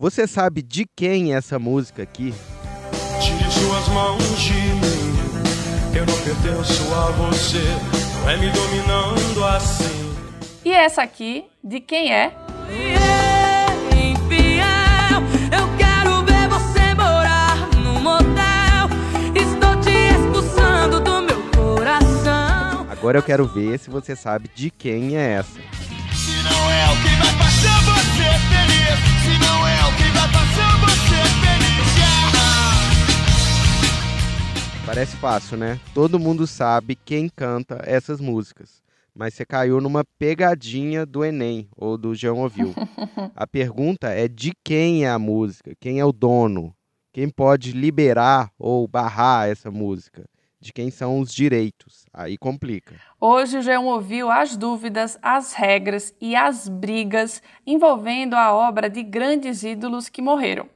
Você 0.00 0.28
sabe 0.28 0.62
de 0.62 0.86
quem 0.94 1.34
é 1.34 1.38
essa 1.38 1.58
música 1.58 2.04
aqui? 2.04 2.32
Tire 3.20 3.50
suas 3.50 3.88
mãos 3.88 4.40
de 4.40 4.52
mim. 4.52 5.92
Eu 5.92 6.06
não 6.06 6.16
pertenço 6.22 6.94
a 6.94 7.10
você. 7.10 7.64
Não 8.22 8.30
é 8.30 8.36
me 8.36 8.48
dominando 8.48 9.44
assim. 9.44 10.14
E 10.64 10.70
essa 10.70 11.02
aqui, 11.02 11.46
de 11.64 11.80
quem 11.80 12.12
é? 12.12 12.32
infiel. 13.92 15.20
Eu 15.50 15.76
quero 15.76 16.24
ver 16.24 16.46
você 16.46 16.94
morar 16.94 17.68
num 17.82 18.00
motel. 18.00 18.88
Estou 19.34 19.80
te 19.80 19.90
expulsando 19.90 21.00
do 21.00 21.22
meu 21.22 21.42
coração. 21.50 22.86
Agora 22.88 23.18
eu 23.18 23.22
quero 23.24 23.48
ver 23.48 23.76
se 23.80 23.90
você 23.90 24.14
sabe 24.14 24.48
de 24.54 24.70
quem 24.70 25.16
é 25.16 25.32
essa. 25.32 25.58
Se 26.14 26.42
não 26.44 26.70
é 26.70 26.84
o 26.86 26.96
que 27.02 27.16
vai 27.16 27.32
fazer 27.36 27.84
você 27.84 28.17
Parece 34.88 35.18
fácil, 35.18 35.58
né? 35.58 35.78
Todo 35.92 36.18
mundo 36.18 36.46
sabe 36.46 36.96
quem 36.96 37.28
canta 37.28 37.82
essas 37.84 38.22
músicas. 38.22 38.82
Mas 39.14 39.34
você 39.34 39.44
caiu 39.44 39.82
numa 39.82 40.02
pegadinha 40.18 41.04
do 41.04 41.22
Enem 41.22 41.68
ou 41.76 41.98
do 41.98 42.14
Jean 42.14 42.32
Ouviu. 42.32 42.74
A 43.36 43.46
pergunta 43.46 44.08
é 44.08 44.26
de 44.26 44.50
quem 44.64 45.04
é 45.04 45.10
a 45.10 45.18
música? 45.18 45.74
Quem 45.78 46.00
é 46.00 46.04
o 46.06 46.10
dono? 46.10 46.74
Quem 47.12 47.28
pode 47.28 47.72
liberar 47.72 48.50
ou 48.58 48.88
barrar 48.88 49.50
essa 49.50 49.70
música? 49.70 50.24
De 50.58 50.72
quem 50.72 50.90
são 50.90 51.20
os 51.20 51.34
direitos? 51.34 52.06
Aí 52.10 52.38
complica. 52.38 52.94
Hoje 53.20 53.58
o 53.58 53.62
Jean 53.62 53.80
ouviu 53.80 54.30
as 54.30 54.56
dúvidas, 54.56 55.18
as 55.20 55.52
regras 55.52 56.14
e 56.18 56.34
as 56.34 56.66
brigas 56.66 57.42
envolvendo 57.66 58.32
a 58.32 58.54
obra 58.54 58.88
de 58.88 59.02
grandes 59.02 59.62
ídolos 59.64 60.08
que 60.08 60.22
morreram. 60.22 60.66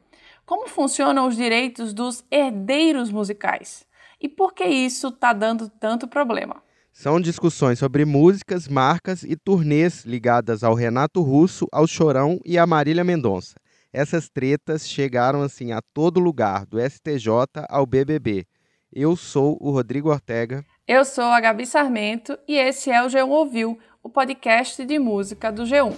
Como 0.45 0.69
funcionam 0.69 1.29
os 1.29 1.35
direitos 1.35 1.95
dos 1.95 2.23
herdeiros 2.31 3.11
musicais? 3.11 3.91
E 4.23 4.29
por 4.29 4.55
que 4.55 4.65
isso 4.65 5.09
está 5.09 5.33
dando 5.33 5.69
tanto 5.69 6.07
problema? 6.07 6.63
São 6.93 7.21
discussões 7.21 7.81
sobre 7.81 8.05
músicas, 8.05 8.69
marcas 8.69 9.25
e 9.25 9.35
turnês 9.35 10.05
ligadas 10.05 10.63
ao 10.63 10.75
Renato 10.75 11.21
Russo, 11.23 11.67
ao 11.73 11.87
Chorão 11.89 12.39
e 12.45 12.57
à 12.57 12.65
Marília 12.67 13.03
Mendonça. 13.03 13.57
Essas 13.93 14.29
tretas 14.29 14.89
chegaram 14.89 15.43
assim 15.43 15.73
a 15.73 15.81
todo 15.93 16.21
lugar, 16.21 16.65
do 16.67 16.79
STJ 16.79 17.67
ao 17.69 17.85
BBB. 17.85 18.47
Eu 18.93 19.17
sou 19.17 19.59
o 19.61 19.71
Rodrigo 19.71 20.11
Ortega. 20.11 20.65
Eu 20.87 21.05
sou 21.05 21.25
a 21.25 21.41
Gabi 21.41 21.67
Sarmento 21.67 22.39
e 22.47 22.57
esse 22.57 22.91
é 22.91 23.03
o 23.03 23.09
G1 23.09 23.29
Ouviu, 23.29 23.79
o 24.03 24.09
podcast 24.09 24.85
de 24.85 24.99
música 24.99 25.51
do 25.51 25.65
G1. 25.65 25.97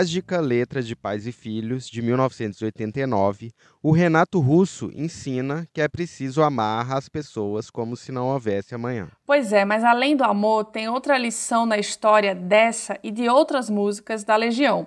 Trágica 0.00 0.40
letra 0.40 0.82
de 0.82 0.96
Pais 0.96 1.26
e 1.26 1.32
Filhos, 1.32 1.86
de 1.86 2.00
1989, 2.00 3.52
o 3.82 3.90
Renato 3.90 4.40
Russo 4.40 4.90
ensina 4.94 5.68
que 5.74 5.80
é 5.82 5.86
preciso 5.88 6.42
amar 6.42 6.90
as 6.90 7.06
pessoas 7.06 7.68
como 7.68 7.94
se 7.94 8.10
não 8.10 8.28
houvesse 8.28 8.74
amanhã. 8.74 9.10
Pois 9.26 9.52
é, 9.52 9.62
mas 9.62 9.84
além 9.84 10.16
do 10.16 10.24
amor, 10.24 10.64
tem 10.64 10.88
outra 10.88 11.18
lição 11.18 11.66
na 11.66 11.76
história 11.76 12.34
dessa 12.34 12.98
e 13.02 13.10
de 13.10 13.28
outras 13.28 13.68
músicas 13.68 14.24
da 14.24 14.36
Legião. 14.36 14.86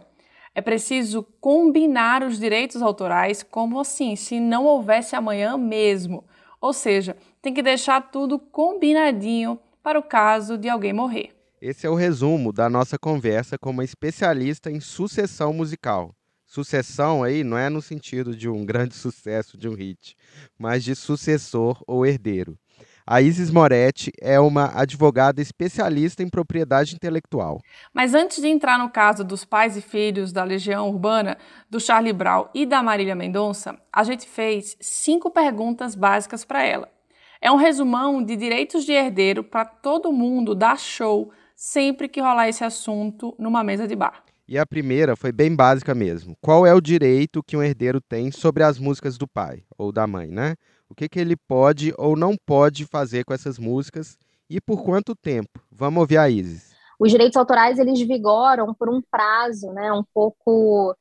É 0.56 0.62
preciso 0.62 1.22
combinar 1.40 2.24
os 2.24 2.40
direitos 2.40 2.82
autorais 2.82 3.44
como 3.44 3.80
assim, 3.80 4.16
se 4.16 4.40
não 4.40 4.66
houvesse 4.66 5.16
amanhã 5.16 5.56
mesmo. 5.60 6.24
Ou 6.60 6.74
seja, 6.74 7.16
tem 7.40 7.54
que 7.54 7.62
deixar 7.62 8.02
tudo 8.10 8.40
combinadinho 8.40 9.60
para 9.84 10.00
o 10.00 10.04
caso 10.04 10.58
de 10.58 10.70
alguém 10.70 10.92
morrer. 10.92 11.43
Esse 11.66 11.88
é 11.88 11.90
o 11.90 11.96
resumo 11.96 12.52
da 12.52 12.70
nossa 12.70 13.00
conversa 13.00 13.58
com 13.58 13.70
uma 13.70 13.86
especialista 13.86 14.70
em 14.70 14.82
sucessão 14.82 15.54
musical. 15.54 16.14
Sucessão 16.46 17.24
aí 17.24 17.42
não 17.42 17.58
é 17.58 17.70
no 17.70 17.82
sentido 17.82 18.36
de 18.36 18.50
um 18.50 18.66
grande 18.66 18.96
sucesso 19.00 19.58
de 19.58 19.70
um 19.70 19.74
hit, 19.74 20.14
mas 20.60 20.84
de 20.84 20.94
sucessor 20.94 21.82
ou 21.88 22.06
herdeiro. 22.06 22.60
A 23.08 23.22
Isis 23.22 23.50
Moretti 23.50 24.12
é 24.20 24.38
uma 24.42 24.78
advogada 24.78 25.42
especialista 25.42 26.22
em 26.22 26.28
propriedade 26.28 26.96
intelectual. 26.96 27.62
Mas 27.94 28.14
antes 28.14 28.42
de 28.42 28.50
entrar 28.50 28.78
no 28.78 28.90
caso 28.90 29.24
dos 29.24 29.46
pais 29.46 29.78
e 29.78 29.82
filhos 29.82 30.34
da 30.34 30.44
Legião 30.44 30.90
Urbana, 30.90 31.38
do 31.70 31.80
Charlie 31.80 32.12
Brown 32.12 32.50
e 32.54 32.66
da 32.66 32.84
Marília 32.84 33.16
Mendonça, 33.16 33.80
a 33.90 34.04
gente 34.04 34.28
fez 34.28 34.76
cinco 34.82 35.32
perguntas 35.32 35.96
básicas 35.96 36.44
para 36.44 36.62
ela. 36.62 36.92
É 37.40 37.50
um 37.50 37.56
resumão 37.56 38.22
de 38.22 38.36
direitos 38.36 38.84
de 38.84 38.92
herdeiro 38.92 39.46
para 39.46 39.64
todo 39.64 40.12
mundo 40.12 40.54
dar 40.54 40.78
show 40.78 41.32
sempre 41.64 42.10
que 42.10 42.20
rolar 42.20 42.50
esse 42.50 42.62
assunto 42.62 43.34
numa 43.40 43.64
mesa 43.64 43.88
de 43.88 43.96
bar. 43.96 44.22
E 44.46 44.58
a 44.58 44.66
primeira 44.66 45.16
foi 45.16 45.32
bem 45.32 45.56
básica 45.56 45.96
mesmo. 45.96 46.36
Qual 46.42 46.68
é 46.68 46.74
o 46.74 46.82
direito 46.82 47.42
que 47.42 47.56
um 47.56 47.64
herdeiro 47.64 48.02
tem 48.02 48.32
sobre 48.32 48.64
as 48.64 48.78
músicas 48.78 49.18
do 49.18 49.26
pai 49.26 49.64
ou 49.78 49.90
da 49.90 50.06
mãe, 50.06 50.28
né? 50.28 50.56
O 50.90 50.94
que, 50.94 51.08
que 51.08 51.18
ele 51.18 51.38
pode 51.38 51.94
ou 51.98 52.18
não 52.18 52.36
pode 52.46 52.86
fazer 52.86 53.24
com 53.24 53.34
essas 53.34 53.58
músicas 53.58 54.18
e 54.50 54.60
por 54.60 54.84
quanto 54.84 55.16
tempo? 55.16 55.62
Vamos 55.72 56.02
ouvir 56.02 56.18
a 56.18 56.30
Isis. 56.30 56.76
os 57.00 57.10
direitos 57.10 57.38
autorais 57.38 57.80
eles 57.80 58.02
vigoram 58.02 58.74
por 58.74 58.90
um 58.90 59.02
prazo, 59.02 59.72
né, 59.72 59.92
um 59.94 60.04
pouco 60.14 60.94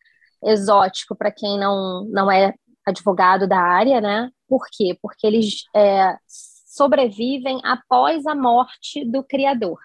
exótico 0.45 1.17
para 1.17 1.33
quem 1.33 1.59
não, 1.59 2.05
não 2.05 2.31
é 2.31 2.55
advogado 2.87 3.49
da 3.49 3.59
área, 3.59 4.01
né? 4.01 4.31
Por 4.47 4.65
quê? 4.71 4.97
Porque 5.03 5.27
eles 5.27 5.65
é, 5.75 6.17
sobrevivem 6.29 7.61
após 7.65 8.25
a 8.27 8.35
morte 8.37 9.05
do 9.05 9.25
criador. 9.25 9.79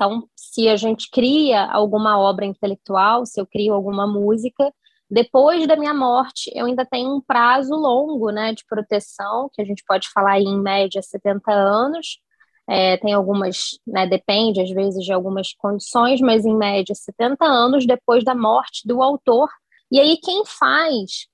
Então, 0.00 0.26
se 0.34 0.66
a 0.66 0.76
gente 0.76 1.10
cria 1.10 1.62
alguma 1.66 2.18
obra 2.18 2.46
intelectual, 2.46 3.26
se 3.26 3.38
eu 3.38 3.46
crio 3.46 3.74
alguma 3.74 4.06
música, 4.06 4.72
depois 5.10 5.66
da 5.66 5.76
minha 5.76 5.92
morte, 5.92 6.50
eu 6.54 6.64
ainda 6.64 6.86
tenho 6.86 7.14
um 7.14 7.20
prazo 7.20 7.74
longo, 7.74 8.30
né, 8.30 8.54
de 8.54 8.64
proteção, 8.64 9.50
que 9.52 9.60
a 9.60 9.64
gente 9.64 9.84
pode 9.86 10.08
falar 10.08 10.36
aí, 10.36 10.44
em 10.44 10.58
média 10.58 11.02
70 11.02 11.52
anos, 11.52 12.18
é, 12.66 12.96
tem 12.96 13.12
algumas, 13.12 13.78
né, 13.86 14.06
depende 14.06 14.62
às 14.62 14.70
vezes 14.70 15.04
de 15.04 15.12
algumas 15.12 15.52
condições, 15.52 16.18
mas 16.22 16.46
em 16.46 16.56
média 16.56 16.94
70 16.94 17.44
anos 17.44 17.86
depois 17.86 18.24
da 18.24 18.34
morte 18.34 18.88
do 18.88 19.02
autor. 19.02 19.50
E 19.92 20.00
aí 20.00 20.16
quem 20.16 20.46
faz 20.46 21.26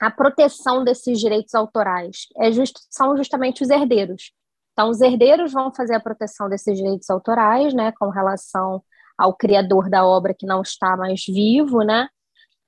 a 0.00 0.10
proteção 0.10 0.82
desses 0.82 1.20
direitos 1.20 1.54
autorais 1.54 2.26
é 2.38 2.50
just, 2.50 2.74
são 2.90 3.16
justamente 3.16 3.62
os 3.62 3.70
herdeiros. 3.70 4.32
Então, 4.74 4.90
os 4.90 5.00
herdeiros 5.00 5.52
vão 5.52 5.72
fazer 5.72 5.94
a 5.94 6.00
proteção 6.00 6.48
desses 6.48 6.76
direitos 6.76 7.08
autorais, 7.08 7.72
né, 7.72 7.92
com 7.98 8.10
relação 8.10 8.82
ao 9.16 9.34
criador 9.34 9.88
da 9.88 10.04
obra 10.04 10.34
que 10.36 10.44
não 10.44 10.60
está 10.62 10.96
mais 10.96 11.24
vivo, 11.24 11.82
né? 11.82 12.08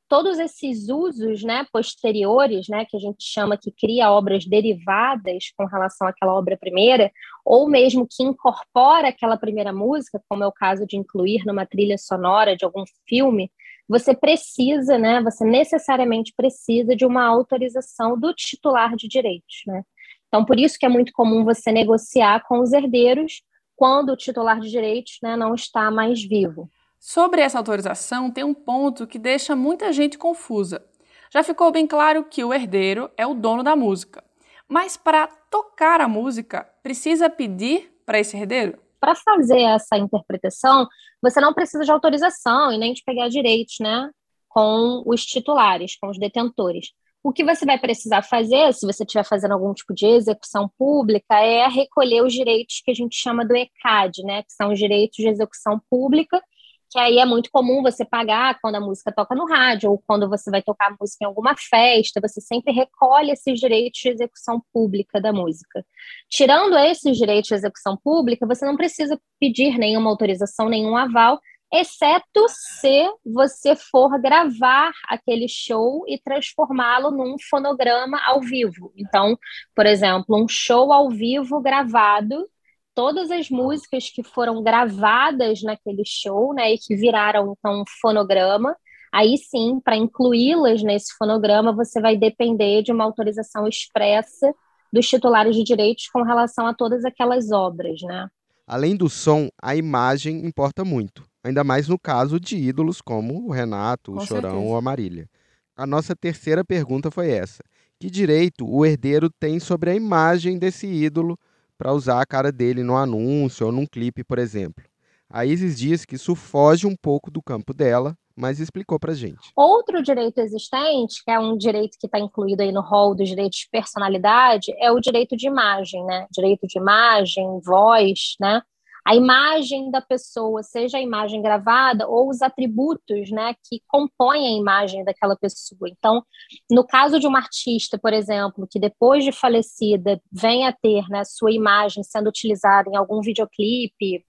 Todos 0.09 0.39
esses 0.39 0.89
usos, 0.89 1.43
né, 1.43 1.67
posteriores, 1.73 2.69
né, 2.69 2.85
que 2.89 2.97
a 2.97 3.01
gente 3.01 3.25
chama 3.25 3.59
que 3.59 3.73
cria 3.73 4.13
obras 4.13 4.47
derivadas 4.47 5.47
com 5.57 5.67
relação 5.67 6.07
àquela 6.07 6.33
obra 6.33 6.57
primeira, 6.57 7.11
ou 7.45 7.69
mesmo 7.69 8.07
que 8.09 8.23
incorpora 8.23 9.09
aquela 9.09 9.37
primeira 9.37 9.73
música, 9.73 10.23
como 10.29 10.45
é 10.45 10.47
o 10.47 10.53
caso 10.53 10.87
de 10.87 10.97
incluir 10.97 11.45
numa 11.45 11.67
trilha 11.67 11.99
sonora 11.99 12.57
de 12.57 12.65
algum 12.65 12.85
filme, 13.09 13.51
você 13.89 14.15
precisa, 14.15 14.97
né, 14.97 15.21
você 15.21 15.45
necessariamente 15.45 16.33
precisa 16.37 16.95
de 16.95 17.05
uma 17.05 17.25
autorização 17.27 18.19
do 18.19 18.33
titular 18.33 18.95
de 18.95 19.09
direitos, 19.09 19.63
né? 19.67 19.83
Então, 20.29 20.45
por 20.45 20.59
isso 20.59 20.79
que 20.79 20.87
é 20.87 20.89
muito 20.89 21.13
comum 21.13 21.45
você 21.45 21.71
negociar 21.73 22.45
com 22.47 22.61
os 22.61 22.73
herdeiros 22.73 23.43
quando 23.77 24.11
o 24.11 24.17
titular 24.17 24.59
de 24.61 24.71
direitos 24.71 25.19
né, 25.23 25.37
não 25.37 25.55
está 25.55 25.91
mais 25.91 26.23
vivo. 26.23 26.71
Sobre 26.99 27.41
essa 27.41 27.59
autorização, 27.59 28.31
tem 28.31 28.43
um 28.43 28.55
ponto 28.55 29.07
que 29.07 29.19
deixa 29.19 29.55
muita 29.55 29.93
gente 29.93 30.19
confusa. 30.19 30.85
Já 31.33 31.43
ficou 31.43 31.71
bem 31.71 31.87
claro 31.87 32.25
que 32.25 32.43
o 32.43 32.53
herdeiro 32.53 33.11
é 33.17 33.27
o 33.27 33.35
dono 33.35 33.63
da 33.63 33.77
música. 33.77 34.25
Mas 34.69 34.97
para 34.97 35.27
tocar 35.51 36.01
a 36.01 36.09
música, 36.09 36.69
precisa 36.83 37.31
pedir 37.31 37.93
para 38.05 38.19
esse 38.19 38.37
herdeiro? 38.37 38.79
Para 38.99 39.15
fazer 39.15 39.61
essa 39.61 39.97
interpretação, 39.97 40.89
você 41.23 41.41
não 41.41 41.53
precisa 41.53 41.85
de 41.85 41.93
autorização 41.93 42.73
e 42.73 42.79
nem 42.79 42.93
de 42.93 43.03
pegar 43.05 43.29
direitos 43.29 43.77
né, 43.81 44.11
com 44.49 45.03
os 45.07 45.25
titulares, 45.25 45.97
com 45.97 46.09
os 46.09 46.19
detentores. 46.19 46.93
O 47.27 47.33
que 47.33 47.43
você 47.43 47.67
vai 47.67 47.77
precisar 47.77 48.23
fazer, 48.23 48.73
se 48.73 48.87
você 48.87 49.03
estiver 49.03 49.25
fazendo 49.25 49.51
algum 49.51 49.75
tipo 49.75 49.93
de 49.93 50.07
execução 50.07 50.71
pública, 50.79 51.41
é 51.41 51.67
recolher 51.67 52.23
os 52.23 52.33
direitos 52.33 52.81
que 52.85 52.93
a 52.93 52.95
gente 52.95 53.17
chama 53.17 53.45
do 53.45 53.53
ECAD, 53.53 54.23
né, 54.23 54.45
que 54.45 54.53
são 54.53 54.71
os 54.71 54.79
direitos 54.79 55.17
de 55.17 55.27
execução 55.27 55.81
pública, 55.91 56.41
que 56.89 57.01
aí 57.01 57.19
é 57.19 57.25
muito 57.25 57.51
comum 57.51 57.83
você 57.83 58.05
pagar 58.05 58.61
quando 58.63 58.77
a 58.77 58.81
música 58.81 59.11
toca 59.11 59.35
no 59.35 59.45
rádio 59.45 59.91
ou 59.91 60.01
quando 60.07 60.29
você 60.29 60.53
vai 60.53 60.63
tocar 60.63 60.95
música 61.01 61.25
em 61.25 61.27
alguma 61.27 61.57
festa, 61.57 62.21
você 62.21 62.41
sempre 62.41 62.73
recolhe 62.73 63.33
esses 63.33 63.59
direitos 63.59 64.01
de 64.01 64.11
execução 64.11 64.63
pública 64.73 65.21
da 65.21 65.33
música. 65.33 65.85
Tirando 66.31 66.79
esses 66.79 67.17
direitos 67.17 67.49
de 67.49 67.57
execução 67.57 67.97
pública, 67.97 68.47
você 68.47 68.65
não 68.65 68.77
precisa 68.77 69.21
pedir 69.41 69.77
nenhuma 69.79 70.11
autorização, 70.11 70.69
nenhum 70.69 70.97
aval, 70.97 71.41
exceto 71.73 72.47
se 72.49 73.11
você 73.25 73.75
for 73.75 74.21
gravar 74.21 74.93
aquele 75.09 75.49
show 75.49 76.05
e 76.07 76.19
transformá-lo 76.19 77.11
num 77.11 77.37
fonograma 77.51 78.21
ao 78.25 78.41
vivo. 78.41 78.93
Então, 78.97 79.37
por 79.75 79.87
exemplo, 79.87 80.43
um 80.43 80.49
show 80.49 80.93
ao 80.93 81.11
vivo 81.11 81.61
gravado 81.61 82.49
todas 82.95 83.31
as 83.31 83.51
músicas 83.51 84.09
que 84.09 84.23
foram 84.23 84.63
gravadas 84.63 85.63
naquele 85.63 86.03
show, 86.07 86.55
né, 86.55 86.73
e 86.73 86.79
que 86.79 86.97
viraram 86.97 87.55
então 87.59 87.83
um 87.83 87.85
fonograma, 88.01 88.75
aí 89.13 89.37
sim, 89.37 89.79
para 89.85 89.97
incluí-las 89.97 90.83
nesse 90.83 91.15
fonograma, 91.19 91.75
você 91.75 92.01
vai 92.01 92.17
depender 92.17 92.83
de 92.83 92.93
uma 92.93 93.05
autorização 93.05 93.69
expressa 93.69 94.51
dos 94.91 95.07
titulares 95.07 95.55
de 95.55 95.63
direitos 95.63 96.09
com 96.09 96.23
relação 96.23 96.67
a 96.67 96.73
todas 96.73 97.05
aquelas 97.05 97.51
obras, 97.53 98.01
né? 98.01 98.29
Além 98.67 98.97
do 98.97 99.11
som, 99.11 99.49
a 99.63 99.77
imagem 99.77 100.45
importa 100.47 100.83
muito, 100.83 101.23
ainda 101.47 101.63
mais 101.63 101.89
no 101.89 101.99
caso 101.99 102.41
de 102.41 102.57
ídolos 102.57 103.01
como 103.01 103.47
o 103.47 103.53
Renato, 103.53 104.13
o 104.13 104.15
com 104.17 104.27
Chorão 104.27 104.51
certeza. 104.51 104.65
ou 104.65 104.77
a 104.77 104.83
Marília. 104.83 105.29
A 105.77 105.87
nossa 105.87 106.17
terceira 106.17 106.65
pergunta 106.65 107.11
foi 107.11 107.31
essa: 107.31 107.63
que 108.01 108.11
direito 108.11 108.69
o 108.69 108.85
herdeiro 108.85 109.31
tem 109.31 109.61
sobre 109.61 109.91
a 109.91 109.95
imagem 109.95 110.59
desse 110.59 110.87
ídolo 110.87 111.39
para 111.79 111.93
usar 111.93 112.21
a 112.21 112.27
cara 112.27 112.51
dele 112.51 112.83
no 112.83 112.97
anúncio 112.97 113.67
ou 113.67 113.73
num 113.73 113.87
clipe, 113.87 114.25
por 114.25 114.39
exemplo. 114.39 114.85
A 115.29 115.45
Isis 115.45 115.79
diz 115.79 116.05
que 116.05 116.15
isso 116.15 116.35
foge 116.35 116.87
um 116.87 116.97
pouco 116.97 117.31
do 117.31 117.43
campo 117.43 117.75
dela, 117.75 118.17
mas 118.35 118.61
explicou 118.61 118.99
para 118.99 119.15
gente. 119.15 119.51
Outro 119.57 120.03
direito 120.03 120.39
existente, 120.39 121.23
que 121.25 121.31
é 121.31 121.39
um 121.39 121.57
direito 121.57 121.97
que 121.99 122.07
está 122.07 122.19
incluído 122.19 122.63
aí 122.63 122.71
no 122.71 122.81
rol 122.81 123.15
dos 123.15 123.29
direitos 123.29 123.59
de 123.59 123.69
personalidade, 123.71 124.73
é 124.79 124.91
o 124.91 125.01
direito 125.01 125.37
de 125.37 125.47
imagem, 125.47 126.05
né? 126.05 126.27
Direito 126.31 126.67
de 126.67 126.79
imagem, 126.79 127.61
voz, 127.65 128.37
né? 128.41 128.63
A 129.07 129.15
imagem 129.15 129.89
da 129.89 130.01
pessoa, 130.01 130.65
seja 130.65 130.99
a 130.99 131.01
imagem 131.01 131.41
gravada 131.41 132.09
ou 132.09 132.29
os 132.29 132.43
atributos 132.43 133.31
né, 133.31 133.55
que 133.63 133.81
compõem 133.87 134.49
a 134.49 134.59
imagem 134.59 135.05
daquela 135.05 135.37
pessoa. 135.37 135.89
Então, 135.89 136.25
no 136.69 136.85
caso 136.85 137.21
de 137.21 137.27
uma 137.27 137.39
artista, 137.39 137.97
por 137.97 138.13
exemplo, 138.13 138.67
que 138.69 138.81
depois 138.81 139.23
de 139.23 139.31
falecida 139.31 140.21
venha 140.33 140.71
a 140.71 140.73
ter 140.73 141.09
né, 141.09 141.23
sua 141.25 141.53
imagem 141.53 142.03
sendo 142.03 142.29
utilizada 142.29 142.91
em 142.91 142.97
algum 142.97 143.21
videoclipe 143.21 144.25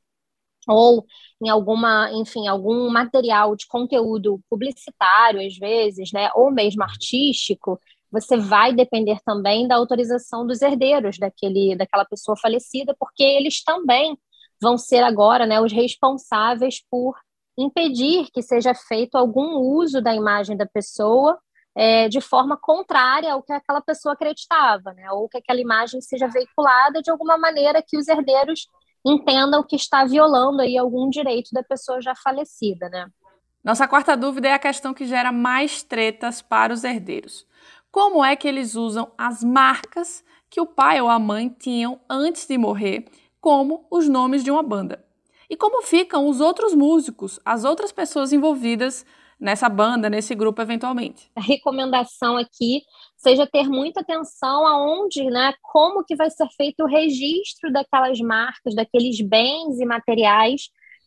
ou 0.67 1.03
em 1.41 1.49
alguma, 1.49 2.11
enfim, 2.11 2.47
algum 2.47 2.87
material 2.91 3.55
de 3.55 3.65
conteúdo 3.65 4.39
publicitário, 4.47 5.43
às 5.43 5.57
vezes, 5.57 6.11
né, 6.11 6.29
ou 6.35 6.51
mesmo 6.51 6.83
artístico, 6.83 7.79
você 8.11 8.37
vai 8.37 8.73
depender 8.73 9.17
também 9.25 9.67
da 9.67 9.75
autorização 9.75 10.45
dos 10.45 10.61
herdeiros 10.61 11.17
daquele, 11.17 11.75
daquela 11.75 12.05
pessoa 12.05 12.37
falecida, 12.37 12.95
porque 12.99 13.23
eles 13.23 13.63
também 13.63 14.15
vão 14.61 14.77
ser 14.77 15.03
agora 15.03 15.45
né, 15.45 15.59
os 15.61 15.71
responsáveis 15.71 16.81
por 16.89 17.15
impedir 17.57 18.29
que 18.31 18.41
seja 18.41 18.73
feito 18.73 19.15
algum 19.15 19.57
uso 19.57 20.01
da 20.01 20.13
imagem 20.13 20.55
da 20.55 20.65
pessoa 20.65 21.39
é, 21.75 22.09
de 22.09 22.19
forma 22.19 22.57
contrária 22.57 23.33
ao 23.33 23.43
que 23.43 23.53
aquela 23.53 23.81
pessoa 23.81 24.13
acreditava, 24.13 24.93
né, 24.93 25.11
ou 25.11 25.29
que 25.29 25.37
aquela 25.37 25.59
imagem 25.59 26.01
seja 26.01 26.27
veiculada 26.27 27.01
de 27.01 27.11
alguma 27.11 27.37
maneira 27.37 27.83
que 27.85 27.97
os 27.97 28.07
herdeiros 28.07 28.67
entendam 29.05 29.63
que 29.63 29.75
está 29.75 30.03
violando 30.03 30.61
aí 30.61 30.77
algum 30.77 31.09
direito 31.09 31.49
da 31.53 31.63
pessoa 31.63 32.01
já 32.01 32.13
falecida, 32.15 32.89
né? 32.89 33.07
Nossa 33.63 33.87
quarta 33.87 34.15
dúvida 34.15 34.47
é 34.47 34.53
a 34.53 34.59
questão 34.59 34.93
que 34.93 35.05
gera 35.05 35.31
mais 35.31 35.83
tretas 35.83 36.41
para 36.41 36.73
os 36.73 36.83
herdeiros. 36.83 37.45
Como 37.91 38.23
é 38.23 38.35
que 38.35 38.47
eles 38.47 38.75
usam 38.75 39.11
as 39.17 39.43
marcas 39.43 40.23
que 40.49 40.61
o 40.61 40.65
pai 40.65 41.01
ou 41.01 41.09
a 41.09 41.19
mãe 41.19 41.49
tinham 41.49 41.99
antes 42.09 42.47
de 42.47 42.57
morrer 42.57 43.05
como 43.47 43.87
os 43.89 44.09
nomes 44.09 44.43
de 44.43 44.51
uma 44.51 44.61
banda. 44.61 45.01
E 45.49 45.55
como 45.55 45.81
ficam 45.81 46.27
os 46.27 46.41
outros 46.41 46.75
músicos, 46.75 47.39
as 47.45 47.63
outras 47.63 47.93
pessoas 47.93 48.33
envolvidas 48.33 49.05
nessa 49.39 49.69
banda, 49.69 50.09
nesse 50.09 50.35
grupo 50.35 50.61
eventualmente. 50.61 51.31
A 51.33 51.39
recomendação 51.39 52.35
aqui 52.35 52.81
seja 53.15 53.47
ter 53.47 53.69
muita 53.69 54.01
atenção 54.01 54.67
aonde, 54.67 55.23
né, 55.29 55.53
como 55.61 56.03
que 56.03 56.13
vai 56.13 56.29
ser 56.29 56.49
feito 56.57 56.83
o 56.83 56.87
registro 56.87 57.71
daquelas 57.71 58.19
marcas, 58.19 58.75
daqueles 58.75 59.21
bens 59.21 59.79
e 59.79 59.85
materiais 59.85 60.63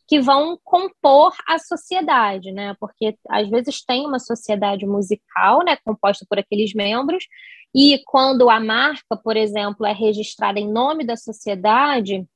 que 0.07 0.19
vão 0.19 0.57
compor 0.63 1.35
a 1.47 1.59
sociedade, 1.59 2.51
né? 2.51 2.75
Porque 2.79 3.15
às 3.29 3.47
vezes 3.49 3.85
tem 3.85 4.03
uma 4.03 4.17
sociedade 4.17 4.83
musical, 4.87 5.63
né, 5.63 5.77
composta 5.85 6.25
por 6.27 6.39
aqueles 6.39 6.73
membros, 6.73 7.23
e 7.73 8.01
quando 8.05 8.49
a 8.49 8.59
marca, 8.59 9.15
por 9.23 9.37
exemplo, 9.37 9.85
é 9.85 9.93
registrada 9.93 10.59
em 10.59 10.69
nome 10.69 11.05
da 11.05 11.15
sociedade, 11.15 12.27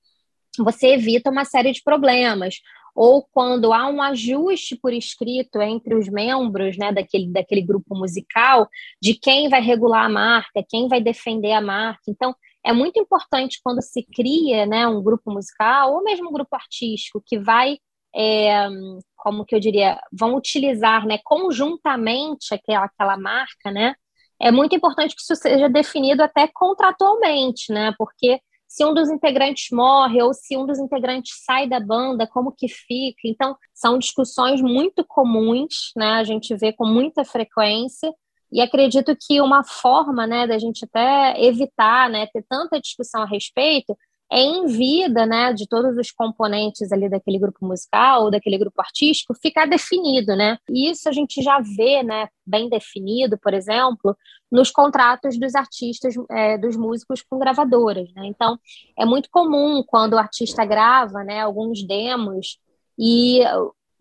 você 0.63 0.93
evita 0.93 1.29
uma 1.29 1.45
série 1.45 1.71
de 1.71 1.81
problemas. 1.83 2.55
Ou 2.95 3.27
quando 3.29 3.73
há 3.73 3.87
um 3.87 4.01
ajuste 4.01 4.77
por 4.77 4.93
escrito 4.93 5.61
entre 5.61 5.95
os 5.95 6.07
membros 6.07 6.77
né, 6.77 6.93
daquele, 6.93 7.31
daquele 7.31 7.61
grupo 7.61 7.93
musical, 7.93 8.69
de 9.01 9.15
quem 9.15 9.49
vai 9.49 9.61
regular 9.61 10.05
a 10.05 10.09
marca, 10.09 10.65
quem 10.67 10.87
vai 10.87 11.01
defender 11.01 11.51
a 11.51 11.59
marca. 11.59 12.03
Então, 12.07 12.33
é 12.63 12.71
muito 12.71 12.97
importante 12.97 13.59
quando 13.61 13.81
se 13.81 14.03
cria 14.03 14.65
né, 14.65 14.87
um 14.87 15.03
grupo 15.03 15.29
musical, 15.31 15.93
ou 15.93 16.03
mesmo 16.03 16.29
um 16.29 16.33
grupo 16.33 16.55
artístico, 16.55 17.21
que 17.25 17.37
vai 17.37 17.77
é, 18.15 18.69
como 19.17 19.43
que 19.43 19.53
eu 19.53 19.59
diria, 19.59 19.99
vão 20.11 20.35
utilizar 20.35 21.05
né, 21.05 21.19
conjuntamente 21.23 22.53
aquela, 22.53 22.85
aquela 22.85 23.17
marca, 23.17 23.69
né? 23.71 23.93
É 24.39 24.51
muito 24.51 24.75
importante 24.75 25.15
que 25.15 25.21
isso 25.21 25.35
seja 25.35 25.67
definido 25.67 26.23
até 26.23 26.47
contratualmente, 26.53 27.71
né? 27.73 27.93
Porque 27.97 28.39
se 28.75 28.83
um 28.83 28.93
dos 28.93 29.09
integrantes 29.09 29.69
morre 29.71 30.21
ou 30.21 30.33
se 30.33 30.57
um 30.57 30.65
dos 30.65 30.77
integrantes 30.77 31.31
sai 31.45 31.65
da 31.65 31.79
banda, 31.79 32.27
como 32.27 32.51
que 32.51 32.67
fica. 32.67 33.21
Então, 33.23 33.55
são 33.73 33.97
discussões 33.97 34.61
muito 34.61 35.05
comuns, 35.07 35.93
né? 35.95 36.15
A 36.15 36.25
gente 36.25 36.53
vê 36.57 36.73
com 36.73 36.85
muita 36.85 37.23
frequência. 37.23 38.13
E 38.51 38.59
acredito 38.59 39.15
que 39.15 39.39
uma 39.39 39.63
forma, 39.63 40.27
né, 40.27 40.45
da 40.45 40.59
gente 40.59 40.83
até 40.83 41.41
evitar, 41.41 42.09
né, 42.09 42.27
ter 42.27 42.45
tanta 42.49 42.79
discussão 42.79 43.23
a 43.23 43.25
respeito, 43.25 43.97
em 44.31 44.65
vida, 44.65 45.25
né, 45.25 45.53
de 45.53 45.67
todos 45.67 45.97
os 45.97 46.11
componentes 46.11 46.91
ali 46.91 47.07
daquele 47.07 47.37
grupo 47.37 47.65
musical 47.65 48.23
ou 48.23 48.31
daquele 48.31 48.57
grupo 48.57 48.81
artístico 48.81 49.35
ficar 49.35 49.67
definido, 49.67 50.35
né? 50.35 50.57
E 50.69 50.89
isso 50.89 51.07
a 51.07 51.11
gente 51.11 51.41
já 51.43 51.59
vê, 51.59 52.01
né, 52.01 52.27
bem 52.45 52.67
definido, 52.67 53.37
por 53.37 53.53
exemplo, 53.53 54.17
nos 54.51 54.71
contratos 54.71 55.39
dos 55.39 55.53
artistas, 55.53 56.15
é, 56.31 56.57
dos 56.57 56.75
músicos 56.75 57.21
com 57.21 57.37
gravadoras, 57.37 58.11
né? 58.15 58.25
Então, 58.25 58.57
é 58.97 59.05
muito 59.05 59.29
comum 59.29 59.83
quando 59.85 60.13
o 60.13 60.19
artista 60.19 60.65
grava, 60.65 61.23
né, 61.23 61.41
alguns 61.41 61.85
demos 61.85 62.57
e 62.97 63.41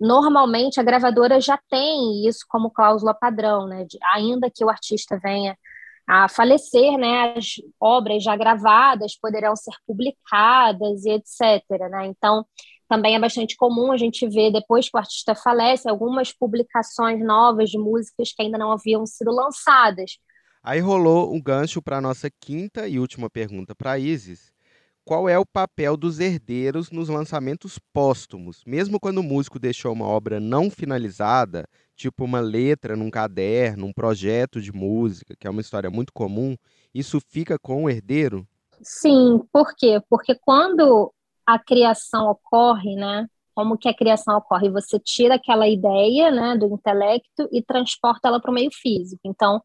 normalmente 0.00 0.80
a 0.80 0.82
gravadora 0.82 1.40
já 1.40 1.58
tem 1.68 2.26
isso 2.26 2.44
como 2.48 2.70
cláusula 2.70 3.14
padrão, 3.14 3.66
né? 3.66 3.84
De, 3.84 3.98
ainda 4.12 4.50
que 4.50 4.64
o 4.64 4.70
artista 4.70 5.18
venha 5.22 5.56
a 6.06 6.28
falecer, 6.28 6.98
né, 6.98 7.34
as 7.36 7.54
obras 7.80 8.22
já 8.22 8.36
gravadas 8.36 9.18
poderão 9.18 9.56
ser 9.56 9.74
publicadas 9.86 11.04
e 11.04 11.10
etc. 11.10 11.62
Né? 11.90 12.06
Então, 12.06 12.44
também 12.88 13.14
é 13.14 13.18
bastante 13.18 13.56
comum 13.56 13.90
a 13.90 13.96
gente 13.96 14.28
ver, 14.28 14.52
depois 14.52 14.88
que 14.88 14.96
o 14.96 15.00
artista 15.00 15.34
falece, 15.34 15.88
algumas 15.88 16.32
publicações 16.32 17.24
novas 17.24 17.70
de 17.70 17.78
músicas 17.78 18.32
que 18.32 18.42
ainda 18.42 18.58
não 18.58 18.72
haviam 18.72 19.06
sido 19.06 19.32
lançadas. 19.32 20.18
Aí 20.62 20.80
rolou 20.80 21.34
um 21.34 21.42
gancho 21.42 21.82
para 21.82 21.98
a 21.98 22.00
nossa 22.00 22.30
quinta 22.30 22.86
e 22.88 22.98
última 22.98 23.28
pergunta 23.28 23.74
para 23.74 23.98
Isis. 23.98 24.53
Qual 25.06 25.28
é 25.28 25.38
o 25.38 25.44
papel 25.44 25.98
dos 25.98 26.18
herdeiros 26.18 26.90
nos 26.90 27.10
lançamentos 27.10 27.78
póstumos? 27.92 28.62
Mesmo 28.66 28.98
quando 28.98 29.18
o 29.18 29.22
músico 29.22 29.58
deixou 29.58 29.92
uma 29.92 30.06
obra 30.06 30.40
não 30.40 30.70
finalizada, 30.70 31.68
tipo 31.94 32.24
uma 32.24 32.40
letra 32.40 32.96
num 32.96 33.10
caderno, 33.10 33.84
um 33.84 33.92
projeto 33.92 34.62
de 34.62 34.72
música, 34.72 35.36
que 35.38 35.46
é 35.46 35.50
uma 35.50 35.60
história 35.60 35.90
muito 35.90 36.10
comum, 36.10 36.56
isso 36.94 37.20
fica 37.20 37.58
com 37.58 37.84
o 37.84 37.90
herdeiro? 37.90 38.48
Sim, 38.82 39.42
por 39.52 39.76
quê? 39.76 40.00
Porque 40.08 40.34
quando 40.36 41.12
a 41.44 41.58
criação 41.58 42.30
ocorre, 42.30 42.96
né? 42.96 43.28
Como 43.54 43.76
que 43.76 43.90
a 43.90 43.94
criação 43.94 44.38
ocorre? 44.38 44.70
Você 44.70 44.98
tira 44.98 45.34
aquela 45.34 45.68
ideia, 45.68 46.30
né, 46.30 46.56
do 46.56 46.66
intelecto 46.66 47.46
e 47.52 47.62
transporta 47.62 48.28
ela 48.28 48.40
para 48.40 48.50
o 48.50 48.54
meio 48.54 48.70
físico. 48.72 49.20
Então, 49.26 49.62